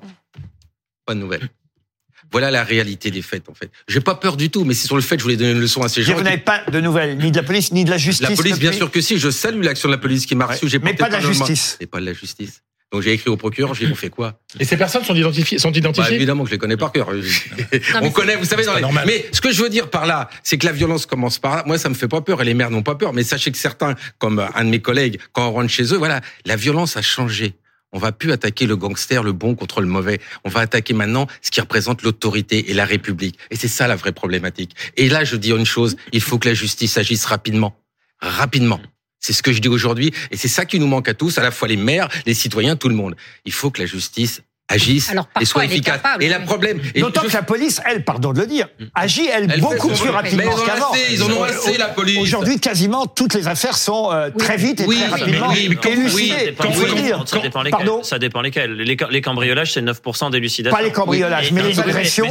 Pas 1.06 1.14
de 1.14 1.20
nouvelles. 1.20 1.50
Voilà 2.32 2.52
la 2.52 2.64
réalité 2.64 3.12
des 3.12 3.22
faits, 3.22 3.50
en 3.50 3.54
fait. 3.54 3.70
J'ai 3.88 4.00
pas 4.00 4.16
peur 4.16 4.38
du 4.38 4.50
tout, 4.50 4.64
mais 4.64 4.74
c'est 4.74 4.88
sur 4.88 4.96
le 4.96 5.02
fait 5.02 5.16
que 5.16 5.20
je 5.20 5.24
voulais 5.24 5.38
donner 5.38 5.52
une 5.52 5.60
leçon 5.60 5.82
à 5.82 5.90
ces 5.90 6.04
gens. 6.04 6.16
Vous 6.16 6.22
n'avez 6.22 6.38
pas 6.38 6.64
de 6.72 6.80
nouvelles, 6.80 7.18
ni 7.18 7.32
de 7.32 7.38
la 7.38 7.44
police, 7.44 7.72
ni 7.72 7.84
de 7.84 7.90
la 7.90 7.98
justice. 7.98 8.30
La 8.30 8.36
police, 8.36 8.60
bien 8.60 8.72
sûr 8.72 8.90
que 8.90 9.02
si. 9.02 9.18
Je 9.18 9.30
salue 9.30 9.64
l'action 9.64 9.90
de 9.90 9.94
la 9.94 10.00
police 10.00 10.26
qui 10.26 10.36
m'a 10.36 10.46
reçu. 10.46 10.70
J'ai 10.70 10.80
mais 10.80 10.94
pas 10.94 11.08
de 11.08 11.14
la 11.14 11.20
justice. 11.20 11.78
Et 11.80 11.88
pas 11.88 12.00
de 12.00 12.06
la 12.06 12.14
justice. 12.14 12.62
Donc 12.92 13.04
j'ai 13.04 13.14
écrit 13.14 13.30
au 13.30 13.38
procureur, 13.38 13.74
j'ai 13.74 13.86
dit 13.86 13.92
on 13.94 13.96
fait 13.96 14.10
quoi? 14.10 14.42
Et 14.60 14.66
ces 14.66 14.76
personnes 14.76 15.06
sont 15.06 15.16
identifiées, 15.16 15.58
sont 15.58 15.72
identifiées? 15.72 16.10
bah, 16.10 16.16
Évidemment 16.16 16.44
que 16.44 16.50
je 16.50 16.56
les 16.56 16.60
connais 16.60 16.76
par 16.76 16.92
cœur. 16.92 17.08
on 18.02 18.12
connaît, 18.12 18.36
vous 18.36 18.44
savez, 18.44 18.66
dans 18.66 18.76
les... 18.76 18.84
mais 19.06 19.26
ce 19.32 19.40
que 19.40 19.50
je 19.54 19.64
veux 19.64 19.70
dire 19.70 19.90
par 19.90 20.06
là, 20.06 20.30
c'est 20.44 20.58
que 20.58 20.66
la 20.66 20.74
violence 20.74 21.06
commence 21.06 21.40
par 21.40 21.56
là. 21.56 21.64
Moi, 21.66 21.78
ça 21.78 21.88
me 21.88 21.94
fait 21.94 22.10
pas 22.10 22.20
peur 22.20 22.42
et 22.42 22.46
les 22.46 22.54
maires 22.54 22.70
n'ont 22.70 22.84
pas 22.84 22.96
peur. 22.96 23.14
Mais 23.14 23.24
sachez 23.24 23.50
que 23.50 23.58
certains, 23.58 23.96
comme 24.20 24.46
un 24.54 24.64
de 24.66 24.70
mes 24.70 24.82
collègues, 24.82 25.20
quand 25.32 25.48
on 25.48 25.54
rentre 25.54 25.70
chez 25.70 25.94
eux, 25.94 25.98
voilà, 25.98 26.20
la 26.46 26.58
violence 26.58 26.98
a 26.98 27.02
changé. 27.02 27.54
On 27.94 28.00
va 28.00 28.12
plus 28.12 28.32
attaquer 28.32 28.66
le 28.68 28.78
gangster, 28.78 29.24
le 29.24 29.34
bon 29.34 29.56
contre 29.56 29.82
le 29.82 29.88
mauvais. 29.88 30.20
On 30.44 30.50
va 30.50 30.62
attaquer 30.62 30.94
maintenant 30.94 31.28
ce 31.42 31.52
qui 31.52 31.60
représente 31.60 32.04
l'autorité 32.04 32.72
et 32.72 32.74
la 32.74 32.86
République. 32.86 33.38
Et 33.50 33.56
c'est 33.56 33.68
ça 33.68 33.88
la 33.88 33.96
vraie 33.96 34.14
problématique. 34.14 34.76
Et 34.98 35.10
là, 35.10 35.24
je 35.24 35.36
dis 35.36 35.52
une 35.52 35.66
chose, 35.66 35.98
il 36.14 36.22
faut 36.22 36.40
que 36.40 36.48
la 36.48 36.54
justice 36.54 36.98
agisse 36.98 37.26
rapidement. 37.26 37.76
Rapidement. 38.20 38.80
C'est 39.20 39.34
ce 39.34 39.44
que 39.44 39.52
je 39.52 39.60
dis 39.60 39.68
aujourd'hui. 39.68 40.12
Et 40.32 40.38
c'est 40.38 40.48
ça 40.48 40.66
qui 40.66 40.80
nous 40.80 40.88
manque 40.88 41.08
à 41.08 41.14
tous, 41.14 41.38
à 41.38 41.44
la 41.44 41.52
fois 41.52 41.68
les 41.68 41.78
maires, 41.78 42.10
les 42.26 42.34
citoyens, 42.34 42.76
tout 42.76 42.90
le 42.90 42.96
monde. 42.96 43.16
Il 43.46 43.52
faut 43.52 43.72
que 43.72 43.80
la 43.82 43.86
justice 43.86 44.42
agissent 44.72 45.14
et 45.40 45.46
soient 45.46 45.66
efficaces. 45.66 46.02
Et 46.20 46.30
le 46.30 46.44
problème. 46.46 46.80
D'autant 46.96 47.22
que 47.22 47.34
la 47.34 47.44
police, 47.44 47.82
elle, 47.86 48.04
pardon 48.04 48.34
de 48.34 48.42
le 48.42 48.48
dire, 48.48 48.68
agit, 48.96 49.28
elle, 49.28 49.60
beaucoup 49.60 49.90
plus 49.90 50.10
rapidement 50.10 50.56
qu'avant. 50.66 50.92
Ils 51.12 51.24
en 51.24 51.32
ont 51.32 51.44
assez, 51.44 51.78
la 51.78 51.88
police. 51.88 52.18
Aujourd'hui, 52.20 52.60
quasiment 52.60 53.08
toutes 53.08 53.34
les 53.34 53.48
affaires 53.48 53.78
sont 53.78 54.10
euh, 54.12 54.30
très 54.38 54.58
vite 54.58 54.82
et 54.82 54.86
très 54.86 55.08
rapidement 55.08 55.52
élucidées. 55.52 56.56
Ça 57.26 57.40
dépend 57.40 57.64
lesquels. 57.64 57.90
Ça 58.04 58.20
dépend 58.20 58.42
lesquels. 58.42 58.74
Les 58.74 59.22
cambriolages, 59.22 59.74
c'est 59.74 59.82
9% 59.82 60.32
d'élucidation. 60.32 60.76
Pas 60.76 60.84
les 60.84 60.92
cambriolages, 60.92 61.52
mais 61.52 61.64
les 61.64 61.80
agressions. 61.80 62.28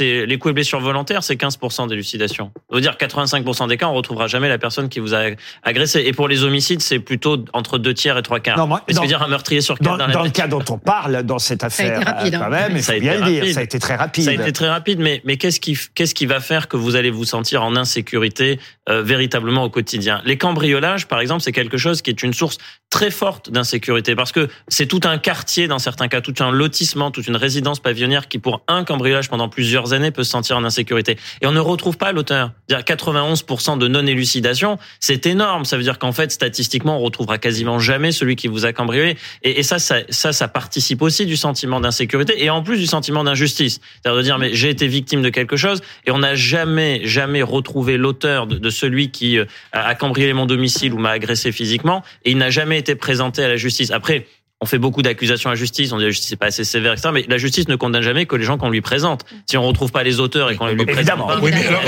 Les 0.00 0.38
coups 0.38 0.50
et 0.50 0.54
blessures 0.54 0.80
volontaires, 0.80 1.22
c'est 1.22 1.34
15% 1.34 1.88
d'élucidation. 1.88 2.50
Ça 2.70 2.74
veut 2.74 2.80
dire 2.80 2.96
85% 2.98 3.68
des 3.68 3.76
cas, 3.76 3.86
on 3.86 3.94
retrouvera 3.94 4.26
jamais 4.26 4.48
la 4.48 4.58
personne 4.58 4.88
qui 4.88 5.00
vous 5.00 5.14
a 5.14 5.22
agressé. 5.62 6.02
Et 6.06 6.12
pour 6.12 6.28
les 6.28 6.44
homicides, 6.44 6.80
c'est 6.80 6.98
plutôt 6.98 7.44
entre 7.52 7.78
deux 7.78 7.94
tiers 7.94 8.18
et 8.18 8.22
trois 8.22 8.40
quarts. 8.40 8.68
cest 8.88 9.00
à 9.00 9.06
dire 9.06 9.22
un 9.22 9.28
meurtrier 9.28 9.60
sur 9.60 9.78
quatre 9.78 10.08
dans 10.08 10.22
le 10.22 10.30
cas 10.30 10.46
dont 10.46 10.64
on 10.70 10.78
parle, 10.78 11.22
dans 11.28 11.38
cette 11.38 11.62
affaire. 11.62 11.86
Ça 11.86 11.92
a 11.92 12.00
été 12.00 12.10
rapide, 12.10 12.38
quand 12.40 12.50
même, 12.50 12.80
ça 12.80 12.92
a 12.94 12.98
bien 12.98 13.20
le 13.20 13.24
dire, 13.24 13.54
ça 13.54 13.60
a 13.60 13.62
été 13.62 13.78
très 13.78 13.94
rapide. 13.94 14.24
Ça 14.24 14.30
a 14.30 14.34
été 14.34 14.52
très 14.52 14.68
rapide, 14.68 14.98
mais, 14.98 15.22
mais 15.24 15.36
qu'est-ce 15.36 15.60
qui, 15.60 15.78
qu'est-ce 15.94 16.14
qui 16.14 16.26
va 16.26 16.40
faire 16.40 16.66
que 16.66 16.76
vous 16.76 16.96
allez 16.96 17.10
vous 17.10 17.24
sentir 17.24 17.62
en 17.62 17.76
insécurité 17.76 18.58
euh, 18.88 19.02
véritablement 19.02 19.62
au 19.62 19.70
quotidien? 19.70 20.20
Les 20.24 20.36
cambriolages, 20.36 21.06
par 21.06 21.20
exemple, 21.20 21.42
c'est 21.42 21.52
quelque 21.52 21.76
chose 21.76 22.02
qui 22.02 22.10
est 22.10 22.22
une 22.24 22.34
source 22.34 22.58
très 22.90 23.10
forte 23.10 23.50
d'insécurité 23.50 24.16
parce 24.16 24.32
que 24.32 24.48
c'est 24.66 24.86
tout 24.86 25.02
un 25.04 25.18
quartier, 25.18 25.68
dans 25.68 25.78
certains 25.78 26.08
cas, 26.08 26.20
tout 26.20 26.34
un 26.40 26.50
lotissement, 26.50 27.10
toute 27.10 27.26
une 27.26 27.36
résidence 27.36 27.80
pavillonnaire 27.80 28.28
qui, 28.28 28.38
pour 28.38 28.62
un 28.66 28.82
cambriolage 28.84 29.28
pendant 29.28 29.48
plusieurs 29.48 29.92
années, 29.92 30.10
peut 30.10 30.24
se 30.24 30.30
sentir 30.30 30.56
en 30.56 30.64
insécurité. 30.64 31.18
Et 31.42 31.46
on 31.46 31.52
ne 31.52 31.60
retrouve 31.60 31.98
pas 31.98 32.12
l'auteur. 32.12 32.52
91% 32.70 33.78
de 33.78 33.88
non-élucidation, 33.88 34.78
c'est 35.00 35.26
énorme. 35.26 35.64
Ça 35.64 35.76
veut 35.76 35.82
dire 35.82 35.98
qu'en 35.98 36.12
fait, 36.12 36.32
statistiquement, 36.32 36.98
on 36.98 37.00
retrouvera 37.00 37.38
quasiment 37.38 37.78
jamais 37.78 38.10
celui 38.10 38.36
qui 38.36 38.48
vous 38.48 38.64
a 38.64 38.72
cambriolé. 38.72 39.16
Et, 39.42 39.60
et 39.60 39.62
ça, 39.62 39.78
ça, 39.78 39.96
ça, 40.08 40.32
ça 40.32 40.48
participe 40.48 41.02
aussi 41.02 41.07
du 41.08 41.36
sentiment 41.36 41.80
d'insécurité 41.80 42.42
et 42.42 42.50
en 42.50 42.62
plus 42.62 42.78
du 42.78 42.86
sentiment 42.86 43.24
d'injustice. 43.24 43.80
C'est-à-dire 44.02 44.18
de 44.18 44.22
dire, 44.22 44.38
mais 44.38 44.54
j'ai 44.54 44.70
été 44.70 44.86
victime 44.86 45.22
de 45.22 45.30
quelque 45.30 45.56
chose 45.56 45.80
et 46.06 46.10
on 46.10 46.18
n'a 46.18 46.34
jamais, 46.34 47.00
jamais 47.04 47.42
retrouvé 47.42 47.96
l'auteur 47.96 48.46
de, 48.46 48.58
de, 48.58 48.70
celui 48.70 49.10
qui 49.10 49.38
euh, 49.38 49.44
a 49.72 49.94
cambriolé 49.94 50.32
mon 50.32 50.46
domicile 50.46 50.92
ou 50.92 50.98
m'a 50.98 51.10
agressé 51.10 51.52
physiquement 51.52 52.02
et 52.24 52.30
il 52.30 52.38
n'a 52.38 52.50
jamais 52.50 52.78
été 52.78 52.94
présenté 52.94 53.42
à 53.42 53.48
la 53.48 53.56
justice. 53.56 53.90
Après, 53.90 54.26
on 54.60 54.66
fait 54.66 54.78
beaucoup 54.78 55.02
d'accusations 55.02 55.50
à 55.50 55.52
la 55.52 55.58
justice, 55.58 55.92
on 55.92 55.98
dit 55.98 56.04
la 56.04 56.10
justice 56.10 56.32
n'est 56.32 56.36
pas 56.36 56.46
assez 56.46 56.64
sévère, 56.64 56.92
etc. 56.92 57.10
Mais 57.12 57.24
la 57.28 57.38
justice 57.38 57.68
ne 57.68 57.76
condamne 57.76 58.02
jamais 58.02 58.26
que 58.26 58.34
les 58.34 58.44
gens 58.44 58.58
qu'on 58.58 58.70
lui 58.70 58.80
présente. 58.80 59.24
Si 59.46 59.56
on 59.56 59.62
retrouve 59.62 59.92
pas 59.92 60.02
les 60.02 60.18
auteurs 60.18 60.50
et 60.50 60.56
qu'on 60.56 60.66
les 60.66 60.74
lui 60.74 60.84
présente 60.84 61.18
pas, 61.18 61.38
oui, 61.40 61.52
mais 61.54 61.66
alors, 61.66 61.82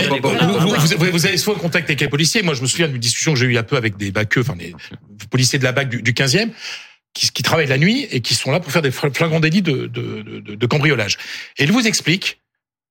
vous, 0.60 1.10
vous, 1.10 1.26
avez 1.26 1.36
souvent 1.36 1.58
contact 1.58 1.88
avec 1.88 2.00
les 2.00 2.08
policiers. 2.08 2.42
Moi, 2.42 2.54
je 2.54 2.62
me 2.62 2.66
souviens 2.66 2.86
d'une 2.86 2.98
discussion 2.98 3.32
que 3.32 3.38
j'ai 3.40 3.46
eue 3.46 3.56
a 3.56 3.64
peu 3.64 3.76
avec 3.76 3.96
des 3.96 4.12
baqueux, 4.12 4.42
enfin 4.42 4.54
des 4.54 4.74
policiers 5.30 5.58
de 5.58 5.64
la 5.64 5.72
BAC 5.72 5.88
du, 5.88 6.02
du 6.02 6.12
15e 6.12 6.50
qui, 7.14 7.30
qui, 7.30 7.42
travaillent 7.42 7.66
la 7.66 7.78
nuit 7.78 8.06
et 8.10 8.20
qui 8.20 8.34
sont 8.34 8.50
là 8.50 8.60
pour 8.60 8.72
faire 8.72 8.82
des 8.82 8.90
flagrants 8.90 9.40
délits 9.40 9.62
de, 9.62 9.86
de, 9.86 10.22
de, 10.22 10.54
de 10.54 10.66
cambriolage. 10.66 11.18
Et 11.58 11.64
ils 11.64 11.72
vous 11.72 11.86
expliquent 11.86 12.40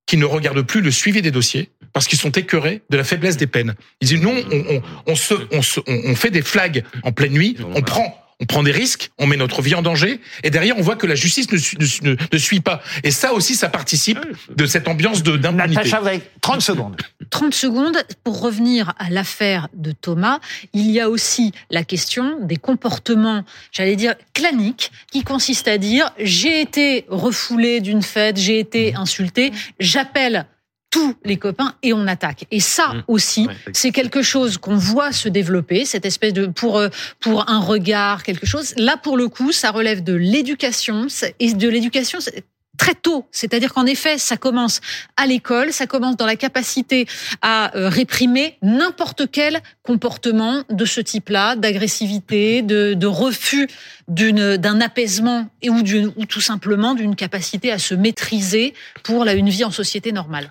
qu'ils 0.06 0.20
ne 0.20 0.26
regardent 0.26 0.64
plus 0.64 0.82
le 0.82 0.92
suivi 0.92 1.22
des 1.22 1.32
dossiers 1.32 1.70
parce 1.94 2.08
qu'ils 2.08 2.20
sont 2.20 2.32
écœurés 2.32 2.82
de 2.90 2.98
la 2.98 3.04
faiblesse 3.04 3.38
des 3.38 3.48
peines. 3.48 3.76
Ils 4.02 4.08
disent 4.08 4.22
non, 4.22 4.36
on, 4.52 4.76
on, 4.76 4.82
on, 5.06 5.16
se, 5.16 5.36
on, 5.52 5.62
se, 5.62 5.80
on 5.88 6.16
fait 6.16 6.32
des 6.32 6.42
flags 6.42 6.84
en 7.04 7.12
pleine 7.12 7.34
nuit, 7.34 7.58
on 7.76 7.82
prend 7.82 8.19
on 8.40 8.46
prend 8.46 8.64
des 8.64 8.72
risques, 8.72 9.12
on 9.18 9.28
met 9.28 9.36
notre 9.36 9.62
vie 9.62 9.76
en 9.76 9.82
danger, 9.82 10.22
et 10.44 10.50
derrière 10.50 10.78
on 10.78 10.82
voit 10.82 10.96
que 10.96 11.08
la 11.08 11.16
justice 11.16 11.52
ne, 11.52 12.10
ne, 12.10 12.16
ne 12.32 12.38
suit 12.38 12.62
pas. 12.62 12.82
Et 13.04 13.12
ça 13.12 13.34
aussi, 13.34 13.56
ça 13.56 13.70
participe 13.70 14.20
de 14.56 14.66
cette 14.66 14.88
ambiance 14.88 15.24
de 15.24 15.36
d'impunité. 15.36 15.76
Natacha, 15.76 16.00
vous 16.00 16.08
avez 16.08 16.22
30 16.42 16.62
secondes. 16.62 16.98
30 17.30 17.54
secondes 17.54 17.98
pour 18.24 18.42
revenir 18.42 18.94
à 18.98 19.10
l'affaire 19.10 19.68
de 19.74 19.92
Thomas. 19.92 20.40
Il 20.74 20.90
y 20.90 21.00
a 21.00 21.10
aussi 21.10 21.52
la 21.70 21.84
question 21.84 22.40
des 22.42 22.56
comportements, 22.56 23.44
j'allais 23.72 23.96
dire 23.96 24.16
claniques, 24.34 24.92
qui 25.12 25.24
consistent 25.24 25.68
à 25.68 25.78
dire 25.78 26.12
j'ai 26.18 26.62
été 26.62 27.06
refoulé 27.10 27.82
d'une 27.82 28.02
fête, 28.02 28.38
j'ai 28.38 28.60
été 28.60 28.96
insulté, 28.96 29.52
j'appelle 29.80 30.46
tous 30.90 31.16
les 31.24 31.38
copains 31.38 31.76
et 31.84 31.94
on 31.94 32.08
attaque. 32.08 32.46
Et 32.52 32.60
ça 32.60 32.88
mmh. 32.90 33.04
aussi, 33.08 33.48
c'est 33.74 33.92
quelque 33.92 34.22
chose 34.22 34.58
qu'on 34.58 34.78
voit 34.78 35.12
se 35.12 35.30
développer, 35.30 35.86
cette 35.86 36.06
espèce 36.06 36.34
de 36.34 36.48
pour 36.48 36.78
euh, 36.78 36.90
pour 37.20 37.50
un 37.50 37.60
regard, 37.60 38.24
quelque 38.24 38.46
chose. 38.46 38.74
Là, 38.78 38.98
pour 38.98 39.18
le 39.18 39.28
coup, 39.28 39.52
ça 39.52 39.72
relève 39.72 40.04
de 40.04 40.14
l'éducation 40.14 41.08
et 41.40 41.54
de 41.54 41.70
l'éducation 41.70 42.20
très 42.80 42.96
tôt. 42.96 43.28
C'est-à-dire 43.32 43.74
qu'en 43.74 43.86
effet, 43.86 44.18
ça 44.18 44.38
commence 44.38 44.80
à 45.18 45.28
l'école, 45.28 45.72
ça 45.72 45.86
commence 45.86 46.16
dans 46.16 46.26
la 46.26 46.38
capacité 46.38 47.06
à 47.42 47.76
euh, 47.78 47.90
réprimer 47.90 48.58
n'importe 48.64 49.30
quel 49.32 49.60
comportement 49.84 50.64
de 50.70 50.86
ce 50.86 51.02
type-là, 51.02 51.56
d'agressivité, 51.56 52.62
de, 52.64 52.96
de 52.96 53.08
refus 53.08 53.68
d'un 54.08 54.82
apaisement 54.82 55.50
et 55.62 55.70
ou, 55.70 55.84
ou 56.16 56.26
tout 56.26 56.42
simplement 56.42 56.96
d'une 56.96 57.16
capacité 57.16 57.72
à 57.72 57.78
se 57.78 57.94
maîtriser 57.94 58.74
pour 59.04 59.28
une 59.28 59.50
vie 59.50 59.66
en 59.66 59.72
société 59.72 60.12
normale. 60.12 60.48